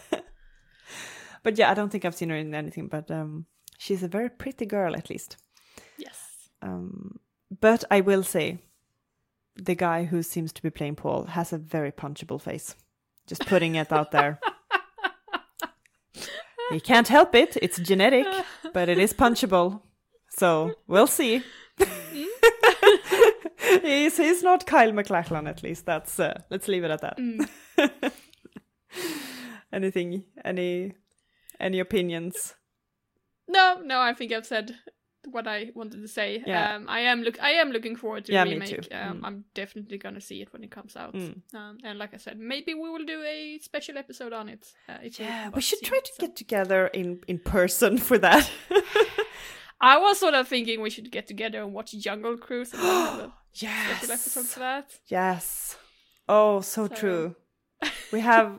[1.48, 2.88] but yeah, I don't think I've seen her in anything.
[2.88, 3.46] But um,
[3.78, 5.38] she's a very pretty girl, at least.
[5.98, 6.50] Yes.
[6.62, 7.22] Um,
[7.62, 8.58] but I will say,
[9.56, 12.76] the guy who seems to be playing Paul has a very punchable face.
[13.28, 14.42] Just putting it out there.
[16.70, 18.28] he can't help it; it's genetic,
[18.74, 19.80] but it is punchable.
[20.28, 21.44] So we'll see.
[23.84, 25.86] he's he's not Kyle MacLachlan, at least.
[25.86, 27.18] That's uh, let's leave it at that.
[29.72, 30.26] Anything?
[30.44, 30.94] Any?
[31.60, 32.56] Any opinions?
[33.48, 34.76] No, no, I think I've said
[35.32, 36.42] what I wanted to say.
[36.46, 36.76] Yeah.
[36.76, 38.70] Um, I am look I am looking forward to Yeah, remake.
[38.84, 38.96] too.
[38.96, 39.26] Um, Mm.
[39.26, 41.14] I'm definitely gonna see it when it comes out.
[41.14, 41.42] Mm.
[41.54, 44.66] Um, and like I said, maybe we will do a special episode on it.
[44.88, 46.22] Uh, Yeah, we should try it, to so.
[46.28, 48.50] get together in in person for that.
[49.82, 53.20] I was sort of thinking we should get together and watch Jungle Cruise and have
[53.20, 54.54] a special episode yes.
[54.54, 55.00] for that.
[55.08, 55.78] Yes.
[56.28, 57.36] Oh, so, So- true.
[58.12, 58.58] We have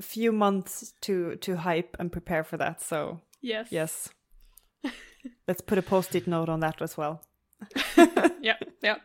[0.00, 2.82] few months to to hype and prepare for that.
[2.82, 3.68] So Yes.
[3.70, 4.08] yes,
[5.48, 7.22] let's put a post-it note on that as well.
[8.40, 8.96] yeah, yeah.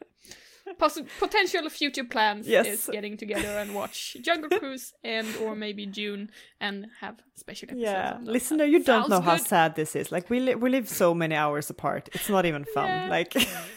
[0.79, 2.65] Possi- potential future plans Yes.
[2.67, 7.83] is getting together and watch Jungle Cruise and or maybe Dune and have special episodes.
[7.83, 9.45] Yeah, listener, you don't know how good.
[9.47, 10.11] sad this is.
[10.11, 12.09] Like we li- we live so many hours apart.
[12.13, 12.87] It's not even fun.
[12.87, 13.09] Yeah.
[13.09, 13.35] Like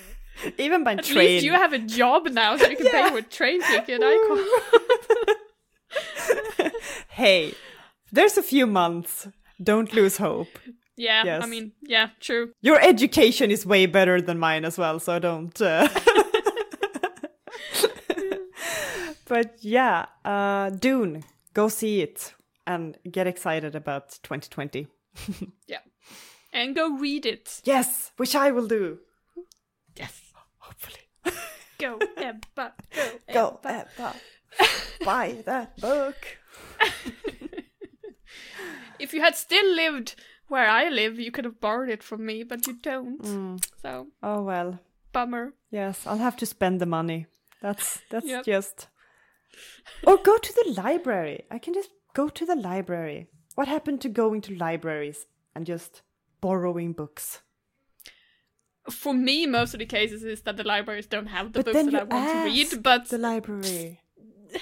[0.58, 1.18] even by At train.
[1.18, 4.00] least you have a job now, so you can pay for a train ticket.
[4.02, 4.16] I
[5.26, 5.38] can't.
[7.18, 7.52] Hey,
[8.12, 9.28] there's a few months.
[9.60, 10.58] Don't lose hope.
[10.96, 11.42] Yeah, Yes.
[11.44, 12.52] I mean, yeah, true.
[12.60, 15.60] Your education is way better than mine as well, so don't.
[15.60, 15.88] Uh...
[19.28, 22.34] but yeah, uh, Dune, go see it
[22.66, 24.86] and get excited about 2020.
[25.66, 25.82] Yeah,
[26.52, 27.60] and go read it.
[27.64, 28.98] Yes, which I will do.
[29.96, 30.14] Yes,
[30.58, 31.02] Hopefully.
[31.78, 33.86] go Ebba, go Go, Ebba.
[33.98, 34.14] Ebba.
[35.04, 36.37] Buy that book.
[38.98, 40.16] If you had still lived
[40.48, 43.22] where I live, you could have borrowed it from me, but you don't.
[43.22, 43.64] Mm.
[43.82, 44.80] So Oh well.
[45.12, 45.52] bummer.
[45.70, 47.26] Yes, I'll have to spend the money.
[47.62, 48.44] That's that's Yep.
[48.44, 48.88] just.
[50.06, 51.44] Or go to the library.
[51.50, 56.02] I can just go to the library What happened to going to libraries and just
[56.40, 57.42] borrowing books?
[58.90, 61.84] For me, most of the cases is that the libraries don't have the but books
[61.84, 62.82] that I want to read.
[62.82, 64.00] But the library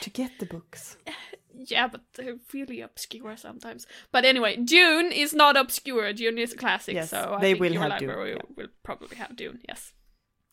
[0.00, 0.96] to get the books.
[1.56, 3.86] yeah, but they're really obscure sometimes.
[4.12, 6.12] But anyway, Dune is not obscure.
[6.12, 6.94] Dune is a classic.
[6.94, 8.42] Yes, so I they think will your have Dune, library yeah.
[8.56, 9.60] will probably have Dune.
[9.68, 9.92] Yes.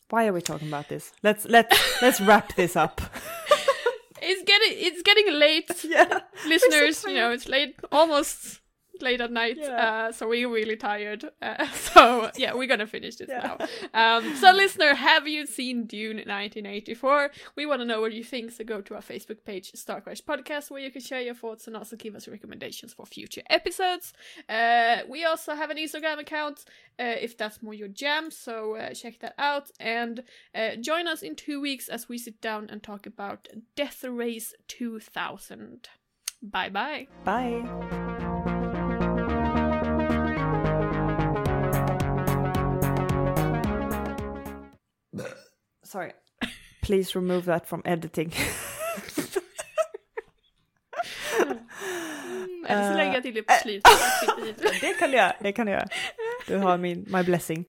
[0.10, 1.12] Why are we talking about this?
[1.24, 3.02] Let's let's let's wrap this up.
[4.26, 6.22] It's getting it's getting late, yeah.
[6.48, 7.04] listeners.
[7.04, 8.62] You know, it's late, almost
[9.04, 9.58] late at night.
[9.60, 10.08] Yeah.
[10.08, 11.26] Uh, so we're really tired.
[11.42, 13.58] Uh, so yeah, we're gonna finish this Yeah.
[13.94, 14.18] now.
[14.18, 17.32] Um, so listener, have you seen Dune 1984?
[17.56, 18.52] We want to know what you think.
[18.52, 21.68] So go to our Facebook page, Star Crash Podcast, where you can share your thoughts
[21.68, 24.14] and also give us recommendations for future episodes.
[24.50, 26.66] Uh, we also have an Instagram account
[27.00, 28.32] uh, if that's more your jam.
[28.32, 30.24] So uh, check that out and
[30.56, 34.54] uh, join us in two weeks as we sit down and talk about Death Race
[34.68, 35.90] 2000.
[36.42, 37.08] Bye bye.
[37.24, 38.13] Bye.
[45.94, 46.12] Sorry.
[46.82, 48.34] Please remove that from editing.
[52.68, 53.92] Eller så Eh, lägger jag till det på slutet.
[54.82, 55.36] det kan du göra.
[55.40, 55.88] Det kan du göra.
[56.48, 57.62] Du har min my blessing.